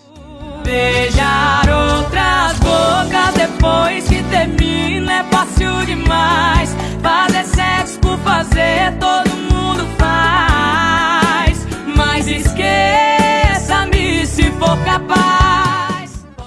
Beijar 0.65 1.65
outras 1.69 2.59
bocas 2.59 3.35
depois 3.35 4.09
que 4.09 4.23
termina 4.31 5.21
é 5.21 5.25
fácil 5.25 5.87
demais. 5.87 6.75
Fazer 7.01 7.45
sexo 7.45 8.01
por 8.01 8.19
fazer 8.19 8.99
todo 8.99 9.31
mundo 9.37 9.87
faz. 9.99 10.56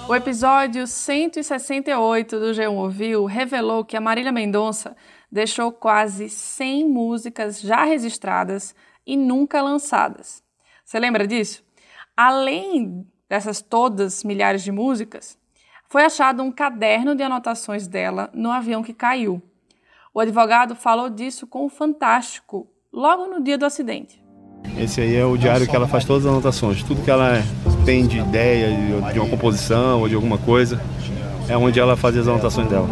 O 0.09 0.15
episódio 0.15 0.87
168 0.87 2.39
do 2.39 2.47
G1 2.47 2.73
Ouviu 2.73 3.25
revelou 3.25 3.85
que 3.85 3.95
a 3.95 4.01
Marília 4.01 4.31
Mendonça 4.31 4.97
deixou 5.31 5.71
quase 5.71 6.31
100 6.31 6.89
músicas 6.89 7.61
já 7.61 7.83
registradas 7.83 8.73
e 9.05 9.15
nunca 9.15 9.61
lançadas. 9.61 10.43
Você 10.83 10.99
lembra 10.99 11.27
disso? 11.27 11.63
Além 12.17 13.07
dessas 13.29 13.61
todas 13.61 14.23
milhares 14.23 14.63
de 14.63 14.71
músicas, 14.71 15.37
foi 15.87 16.03
achado 16.03 16.41
um 16.41 16.51
caderno 16.51 17.13
de 17.13 17.21
anotações 17.21 17.87
dela 17.87 18.31
no 18.33 18.49
avião 18.49 18.81
que 18.81 18.95
caiu. 18.95 19.39
O 20.11 20.19
advogado 20.19 20.75
falou 20.75 21.11
disso 21.11 21.45
com 21.45 21.65
o 21.65 21.69
Fantástico 21.69 22.67
logo 22.91 23.27
no 23.27 23.43
dia 23.43 23.59
do 23.59 23.65
acidente. 23.67 24.18
Esse 24.77 25.01
aí 25.01 25.15
é 25.15 25.25
o 25.25 25.37
diário 25.37 25.67
que 25.67 25.75
ela 25.75 25.87
faz 25.87 26.05
todas 26.05 26.25
as 26.25 26.31
anotações. 26.31 26.81
Tudo 26.83 27.03
que 27.03 27.11
ela 27.11 27.41
tem 27.85 28.07
de 28.07 28.17
ideia, 28.17 28.69
de 29.11 29.19
uma 29.19 29.29
composição 29.29 30.01
ou 30.01 30.09
de 30.09 30.15
alguma 30.15 30.37
coisa, 30.37 30.79
é 31.49 31.57
onde 31.57 31.79
ela 31.79 31.97
faz 31.97 32.15
as 32.15 32.27
anotações 32.27 32.69
dela. 32.69 32.87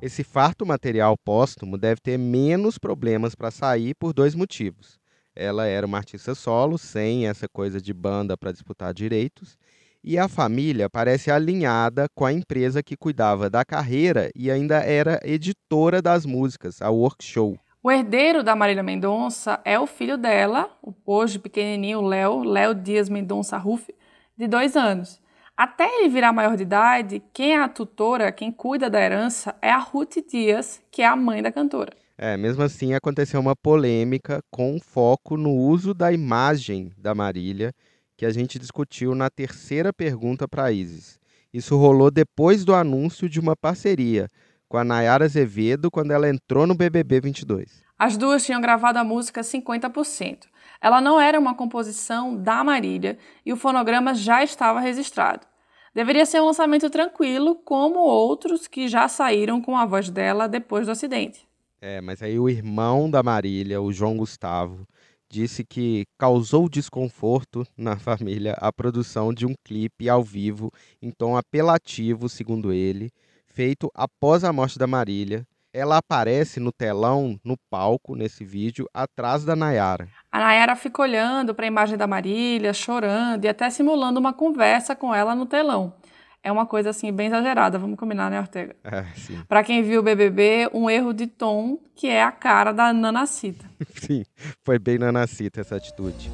Esse 0.00 0.24
farto 0.24 0.66
material 0.66 1.16
póstumo 1.16 1.78
deve 1.78 2.00
ter 2.00 2.18
menos 2.18 2.78
problemas 2.78 3.34
para 3.34 3.50
sair 3.50 3.94
por 3.94 4.12
dois 4.12 4.34
motivos. 4.34 4.98
Ela 5.34 5.66
era 5.66 5.86
uma 5.86 5.98
artista 5.98 6.34
solo, 6.34 6.76
sem 6.76 7.26
essa 7.26 7.48
coisa 7.48 7.80
de 7.80 7.92
banda 7.92 8.36
para 8.36 8.52
disputar 8.52 8.92
direitos. 8.92 9.56
E 10.04 10.18
a 10.18 10.26
família 10.26 10.90
parece 10.90 11.30
alinhada 11.30 12.06
com 12.14 12.24
a 12.24 12.32
empresa 12.32 12.82
que 12.82 12.96
cuidava 12.96 13.48
da 13.48 13.64
carreira 13.64 14.30
e 14.34 14.50
ainda 14.50 14.78
era 14.80 15.20
editora 15.22 16.02
das 16.02 16.26
músicas, 16.26 16.82
a 16.82 16.90
Workshow. 16.90 17.56
O 17.84 17.90
herdeiro 17.90 18.44
da 18.44 18.54
Marília 18.54 18.80
Mendonça 18.80 19.60
é 19.64 19.76
o 19.76 19.88
filho 19.88 20.16
dela, 20.16 20.70
o 20.80 20.94
hoje 21.04 21.36
pequenininho 21.36 22.00
Léo, 22.00 22.44
Léo 22.44 22.76
Dias 22.76 23.08
Mendonça 23.08 23.58
Ruff, 23.58 23.92
de 24.38 24.46
dois 24.46 24.76
anos. 24.76 25.20
Até 25.56 25.98
ele 25.98 26.08
virar 26.08 26.32
maior 26.32 26.56
de 26.56 26.62
idade, 26.62 27.20
quem 27.34 27.54
é 27.54 27.60
a 27.60 27.68
tutora, 27.68 28.30
quem 28.30 28.52
cuida 28.52 28.88
da 28.88 29.00
herança, 29.00 29.56
é 29.60 29.68
a 29.68 29.78
Ruth 29.78 30.18
Dias, 30.30 30.80
que 30.92 31.02
é 31.02 31.06
a 31.06 31.16
mãe 31.16 31.42
da 31.42 31.50
cantora. 31.50 31.92
É, 32.16 32.36
mesmo 32.36 32.62
assim 32.62 32.94
aconteceu 32.94 33.40
uma 33.40 33.56
polêmica 33.56 34.40
com 34.48 34.78
foco 34.78 35.36
no 35.36 35.50
uso 35.50 35.92
da 35.92 36.12
imagem 36.12 36.92
da 36.96 37.16
Marília, 37.16 37.74
que 38.16 38.24
a 38.24 38.30
gente 38.30 38.60
discutiu 38.60 39.12
na 39.12 39.28
terceira 39.28 39.92
pergunta 39.92 40.46
para 40.46 40.70
Isis. 40.70 41.18
Isso 41.52 41.76
rolou 41.76 42.12
depois 42.12 42.64
do 42.64 42.76
anúncio 42.76 43.28
de 43.28 43.40
uma 43.40 43.56
parceria 43.56 44.28
com 44.72 44.78
a 44.78 44.84
Nayara 44.84 45.26
Azevedo 45.26 45.90
quando 45.90 46.12
ela 46.12 46.30
entrou 46.30 46.66
no 46.66 46.74
BBB 46.74 47.20
22. 47.20 47.84
As 47.98 48.16
duas 48.16 48.42
tinham 48.42 48.58
gravado 48.58 48.98
a 48.98 49.04
música 49.04 49.42
50%. 49.42 50.46
Ela 50.80 50.98
não 50.98 51.20
era 51.20 51.38
uma 51.38 51.54
composição 51.54 52.34
da 52.34 52.64
Marília 52.64 53.18
e 53.44 53.52
o 53.52 53.56
fonograma 53.56 54.14
já 54.14 54.42
estava 54.42 54.80
registrado. 54.80 55.46
Deveria 55.94 56.24
ser 56.24 56.40
um 56.40 56.46
lançamento 56.46 56.88
tranquilo, 56.88 57.54
como 57.54 57.98
outros 57.98 58.66
que 58.66 58.88
já 58.88 59.06
saíram 59.08 59.60
com 59.60 59.76
a 59.76 59.84
voz 59.84 60.08
dela 60.08 60.48
depois 60.48 60.86
do 60.86 60.92
acidente. 60.92 61.46
É, 61.78 62.00
mas 62.00 62.22
aí 62.22 62.38
o 62.38 62.48
irmão 62.48 63.10
da 63.10 63.22
Marília, 63.22 63.78
o 63.78 63.92
João 63.92 64.16
Gustavo, 64.16 64.88
disse 65.30 65.64
que 65.64 66.04
causou 66.18 66.66
desconforto 66.66 67.66
na 67.76 67.98
família 67.98 68.54
a 68.58 68.72
produção 68.72 69.34
de 69.34 69.44
um 69.44 69.52
clipe 69.62 70.08
ao 70.08 70.24
vivo 70.24 70.70
em 71.02 71.10
tom 71.10 71.36
apelativo, 71.36 72.26
segundo 72.26 72.72
ele, 72.72 73.12
feito 73.52 73.90
após 73.94 74.44
a 74.44 74.52
morte 74.52 74.78
da 74.78 74.86
Marília. 74.86 75.46
Ela 75.74 75.96
aparece 75.96 76.60
no 76.60 76.70
telão, 76.70 77.38
no 77.42 77.56
palco, 77.70 78.14
nesse 78.14 78.44
vídeo, 78.44 78.86
atrás 78.92 79.42
da 79.42 79.56
Nayara. 79.56 80.06
A 80.30 80.38
Nayara 80.38 80.76
fica 80.76 81.00
olhando 81.00 81.54
para 81.54 81.64
a 81.64 81.68
imagem 81.68 81.96
da 81.96 82.06
Marília, 82.06 82.74
chorando 82.74 83.44
e 83.44 83.48
até 83.48 83.70
simulando 83.70 84.20
uma 84.20 84.34
conversa 84.34 84.94
com 84.94 85.14
ela 85.14 85.34
no 85.34 85.46
telão. 85.46 85.94
É 86.42 86.50
uma 86.50 86.66
coisa 86.66 86.90
assim 86.90 87.12
bem 87.12 87.28
exagerada, 87.28 87.78
vamos 87.78 87.96
combinar, 87.96 88.28
né, 88.30 88.40
Ortega? 88.40 88.74
É, 88.82 89.04
sim. 89.14 89.40
Para 89.48 89.62
quem 89.62 89.82
viu 89.82 90.00
o 90.00 90.02
BBB, 90.02 90.68
um 90.74 90.90
erro 90.90 91.14
de 91.14 91.26
tom 91.26 91.78
que 91.94 92.08
é 92.08 92.22
a 92.22 92.32
cara 92.32 92.72
da 92.72 92.92
Nanacita. 92.92 93.64
sim, 93.94 94.24
foi 94.64 94.78
bem 94.78 94.98
nanacita 94.98 95.60
essa 95.60 95.76
atitude. 95.76 96.30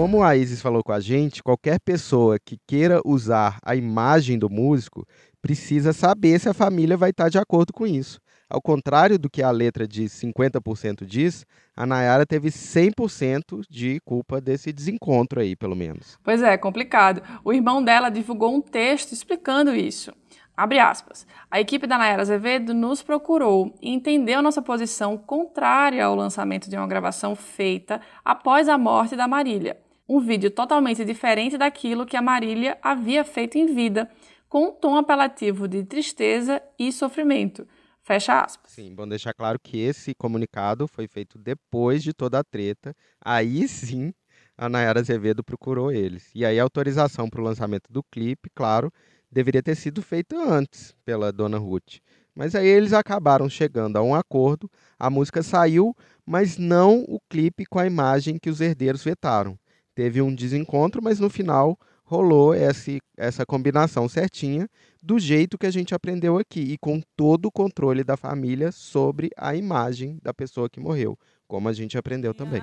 Como 0.00 0.22
a 0.22 0.34
Isis 0.34 0.62
falou 0.62 0.82
com 0.82 0.92
a 0.92 0.98
gente, 0.98 1.42
qualquer 1.42 1.78
pessoa 1.78 2.38
que 2.38 2.56
queira 2.66 3.02
usar 3.04 3.58
a 3.62 3.76
imagem 3.76 4.38
do 4.38 4.48
músico 4.48 5.04
precisa 5.42 5.92
saber 5.92 6.40
se 6.40 6.48
a 6.48 6.54
família 6.54 6.96
vai 6.96 7.10
estar 7.10 7.28
de 7.28 7.36
acordo 7.36 7.70
com 7.70 7.86
isso. 7.86 8.18
Ao 8.48 8.62
contrário 8.62 9.18
do 9.18 9.28
que 9.28 9.42
a 9.42 9.50
letra 9.50 9.86
de 9.86 10.04
50% 10.04 11.04
diz, 11.04 11.44
a 11.76 11.84
Nayara 11.84 12.24
teve 12.24 12.48
100% 12.48 13.60
de 13.68 14.00
culpa 14.02 14.40
desse 14.40 14.72
desencontro 14.72 15.38
aí, 15.38 15.54
pelo 15.54 15.76
menos. 15.76 16.18
Pois 16.24 16.42
é, 16.42 16.56
complicado. 16.56 17.20
O 17.44 17.52
irmão 17.52 17.84
dela 17.84 18.08
divulgou 18.08 18.54
um 18.54 18.62
texto 18.62 19.12
explicando 19.12 19.74
isso. 19.74 20.14
Abre 20.56 20.78
aspas. 20.78 21.26
A 21.50 21.60
equipe 21.60 21.86
da 21.86 21.98
Nayara 21.98 22.22
Azevedo 22.22 22.72
nos 22.72 23.02
procurou 23.02 23.74
e 23.82 23.90
entendeu 23.90 24.40
nossa 24.40 24.62
posição 24.62 25.18
contrária 25.18 26.02
ao 26.02 26.16
lançamento 26.16 26.70
de 26.70 26.76
uma 26.78 26.86
gravação 26.86 27.36
feita 27.36 28.00
após 28.24 28.66
a 28.66 28.78
morte 28.78 29.14
da 29.14 29.28
Marília. 29.28 29.76
Um 30.12 30.18
vídeo 30.18 30.50
totalmente 30.50 31.04
diferente 31.04 31.56
daquilo 31.56 32.04
que 32.04 32.16
a 32.16 32.20
Marília 32.20 32.76
havia 32.82 33.24
feito 33.24 33.56
em 33.56 33.72
vida, 33.72 34.10
com 34.48 34.64
um 34.64 34.72
tom 34.72 34.96
apelativo 34.96 35.68
de 35.68 35.84
tristeza 35.84 36.60
e 36.76 36.90
sofrimento. 36.90 37.64
Fecha 38.02 38.40
aspas. 38.40 38.72
Sim, 38.72 38.92
bom 38.92 39.06
deixar 39.06 39.32
claro 39.32 39.56
que 39.62 39.78
esse 39.78 40.12
comunicado 40.12 40.88
foi 40.88 41.06
feito 41.06 41.38
depois 41.38 42.02
de 42.02 42.12
toda 42.12 42.40
a 42.40 42.42
treta. 42.42 42.92
Aí 43.24 43.68
sim 43.68 44.12
a 44.58 44.68
Nayara 44.68 44.98
Azevedo 44.98 45.44
procurou 45.44 45.92
eles. 45.92 46.28
E 46.34 46.44
aí 46.44 46.58
a 46.58 46.62
autorização 46.64 47.30
para 47.30 47.40
o 47.40 47.44
lançamento 47.44 47.86
do 47.88 48.02
clipe, 48.02 48.50
claro, 48.52 48.92
deveria 49.30 49.62
ter 49.62 49.76
sido 49.76 50.02
feita 50.02 50.36
antes 50.36 50.92
pela 51.04 51.30
dona 51.30 51.56
Ruth. 51.56 52.00
Mas 52.34 52.56
aí 52.56 52.66
eles 52.66 52.92
acabaram 52.92 53.48
chegando 53.48 53.96
a 53.96 54.02
um 54.02 54.12
acordo, 54.12 54.68
a 54.98 55.08
música 55.08 55.40
saiu, 55.40 55.94
mas 56.26 56.58
não 56.58 57.04
o 57.06 57.20
clipe 57.28 57.64
com 57.64 57.78
a 57.78 57.86
imagem 57.86 58.40
que 58.40 58.50
os 58.50 58.60
herdeiros 58.60 59.04
vetaram. 59.04 59.56
Teve 60.00 60.22
um 60.22 60.34
desencontro, 60.34 61.02
mas 61.04 61.20
no 61.20 61.28
final 61.28 61.78
rolou 62.06 62.54
esse, 62.54 63.02
essa 63.18 63.44
combinação 63.44 64.08
certinha, 64.08 64.66
do 65.02 65.18
jeito 65.18 65.58
que 65.58 65.66
a 65.66 65.70
gente 65.70 65.94
aprendeu 65.94 66.38
aqui, 66.38 66.60
e 66.60 66.78
com 66.78 67.02
todo 67.14 67.44
o 67.44 67.52
controle 67.52 68.02
da 68.02 68.16
família 68.16 68.72
sobre 68.72 69.28
a 69.36 69.54
imagem 69.54 70.16
da 70.22 70.32
pessoa 70.32 70.70
que 70.70 70.80
morreu, 70.80 71.18
como 71.46 71.68
a 71.68 71.74
gente 71.74 71.98
aprendeu 71.98 72.32
também. 72.32 72.62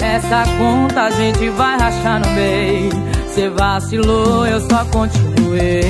Essa 0.00 0.44
conta 0.56 1.06
a 1.06 1.10
gente 1.10 1.48
vai 1.48 1.76
rachar 1.76 2.20
no 2.24 2.32
meio. 2.36 2.92
Cê 3.34 3.48
vacilou, 3.48 4.46
eu 4.46 4.60
só 4.60 4.84
continuei. 4.84 5.82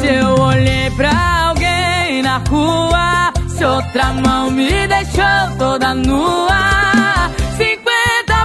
Se 0.00 0.14
eu 0.14 0.40
olhei 0.40 0.88
pra 0.96 1.48
alguém 1.48 2.22
na 2.22 2.38
rua, 2.38 3.32
se 3.48 3.64
outra 3.64 4.12
mão 4.12 4.48
me 4.48 4.86
deixou 4.86 5.58
toda 5.58 5.92
nua, 5.92 6.91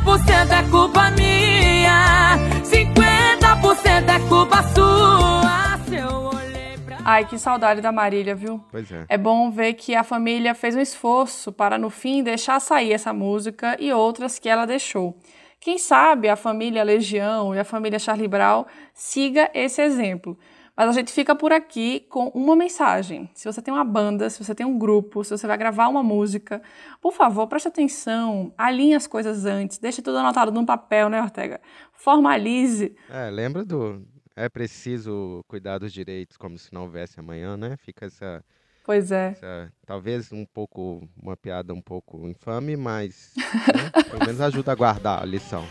50% 0.07 0.51
é 0.51 0.71
culpa 0.71 1.11
minha, 1.11 2.37
50% 2.63 4.07
é 4.07 4.29
culpa 4.29 4.63
sua. 4.73 5.77
Se 5.85 5.95
eu 5.97 6.29
olhei 6.33 6.77
pra 6.77 6.99
Ai, 7.03 7.25
que 7.25 7.37
saudade 7.37 7.81
da 7.81 7.91
Marília, 7.91 8.33
viu? 8.33 8.63
Pois 8.71 8.89
é. 8.89 9.03
É 9.09 9.17
bom 9.17 9.51
ver 9.51 9.73
que 9.73 9.93
a 9.93 10.05
família 10.05 10.55
fez 10.55 10.77
um 10.77 10.79
esforço 10.79 11.51
para, 11.51 11.77
no 11.77 11.89
fim, 11.89 12.23
deixar 12.23 12.61
sair 12.61 12.93
essa 12.93 13.11
música 13.11 13.75
e 13.81 13.91
outras 13.91 14.39
que 14.39 14.47
ela 14.47 14.65
deixou. 14.65 15.13
Quem 15.59 15.77
sabe 15.77 16.29
a 16.29 16.37
família 16.37 16.83
Legião 16.83 17.53
e 17.53 17.59
a 17.59 17.65
família 17.65 17.99
Charlie 17.99 18.29
Brown 18.29 18.65
siga 18.93 19.51
esse 19.53 19.81
exemplo. 19.81 20.39
Mas 20.77 20.89
a 20.89 20.91
gente 20.93 21.11
fica 21.11 21.35
por 21.35 21.51
aqui 21.51 22.01
com 22.07 22.27
uma 22.35 22.55
mensagem. 22.55 23.27
Se 23.33 23.51
você 23.51 23.63
tem 23.63 23.73
uma 23.73 23.83
banda, 23.83 24.29
se 24.29 24.43
você 24.43 24.53
tem 24.53 24.63
um 24.63 24.77
grupo, 24.77 25.23
se 25.23 25.31
você 25.35 25.47
vai 25.47 25.57
gravar 25.57 25.87
uma 25.87 26.03
música, 26.03 26.61
por 27.01 27.11
favor, 27.13 27.47
preste 27.47 27.67
atenção, 27.67 28.53
alinhe 28.55 28.93
as 28.93 29.07
coisas 29.07 29.43
antes, 29.45 29.79
deixe 29.79 30.03
tudo 30.03 30.19
anotado 30.19 30.51
num 30.51 30.63
papel, 30.65 31.09
né, 31.09 31.19
Ortega? 31.19 31.59
Formalize. 31.91 32.95
É, 33.09 33.29
lembra 33.31 33.65
do. 33.65 34.05
É 34.35 34.47
preciso 34.47 35.43
cuidar 35.47 35.79
dos 35.79 35.91
direitos 35.91 36.37
como 36.37 36.57
se 36.59 36.71
não 36.71 36.83
houvesse 36.83 37.19
amanhã, 37.19 37.57
né? 37.57 37.75
Fica 37.77 38.05
essa, 38.05 38.45
Pois 38.85 39.11
é. 39.11 39.29
essa- 39.31 39.73
talvez 39.83 40.31
um 40.31 40.45
pouco, 40.45 41.09
uma 41.19 41.35
piada 41.35 41.73
um 41.73 41.81
pouco 41.81 42.29
infame, 42.29 42.77
mas 42.77 43.33
né, 43.75 44.03
pelo 44.11 44.25
menos 44.27 44.39
ajuda 44.39 44.71
a 44.71 44.75
guardar 44.75 45.23
a 45.23 45.25
lição. 45.25 45.65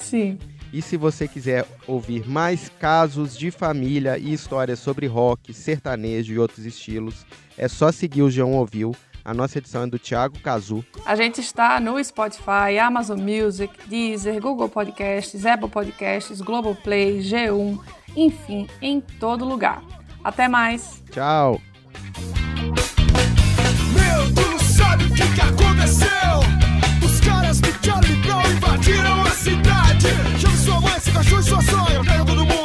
Sim. 0.00 0.38
E 0.72 0.80
se 0.80 0.96
você 0.96 1.26
quiser 1.26 1.66
ouvir 1.86 2.28
mais 2.28 2.68
casos 2.80 3.36
de 3.36 3.50
família 3.50 4.16
e 4.18 4.32
histórias 4.32 4.78
sobre 4.78 5.06
rock, 5.06 5.52
sertanejo 5.52 6.32
e 6.32 6.38
outros 6.38 6.64
estilos, 6.64 7.26
é 7.58 7.66
só 7.66 7.90
seguir 7.90 8.22
o 8.22 8.30
João 8.30 8.52
Ouviu. 8.52 8.94
A 9.24 9.34
nossa 9.34 9.58
edição 9.58 9.82
é 9.82 9.86
do 9.86 9.98
Thiago 9.98 10.38
Cazu. 10.38 10.84
A 11.04 11.14
gente 11.14 11.40
está 11.40 11.78
no 11.78 12.02
Spotify, 12.02 12.78
Amazon 12.80 13.20
Music, 13.20 13.72
Deezer, 13.86 14.40
Google 14.40 14.68
Podcasts, 14.68 15.44
Apple 15.44 15.68
Podcasts, 15.68 16.40
Global 16.40 16.74
Play, 16.74 17.18
G1, 17.18 17.78
enfim, 18.16 18.66
em 18.80 19.00
todo 19.00 19.44
lugar. 19.44 19.82
Até 20.24 20.48
mais. 20.48 21.02
Tchau. 21.10 21.60
Meu, 23.92 24.30
noite. 30.00 30.40
Chame 30.40 30.56
sua 30.56 30.80
mãe, 30.80 31.00
seu 31.00 31.12
cachorro 31.12 31.40
e 31.40 31.44
sua 31.44 31.62
sonha. 31.62 31.94
Eu 31.94 32.04
quero 32.04 32.24
todo 32.24 32.44
mundo. 32.44 32.59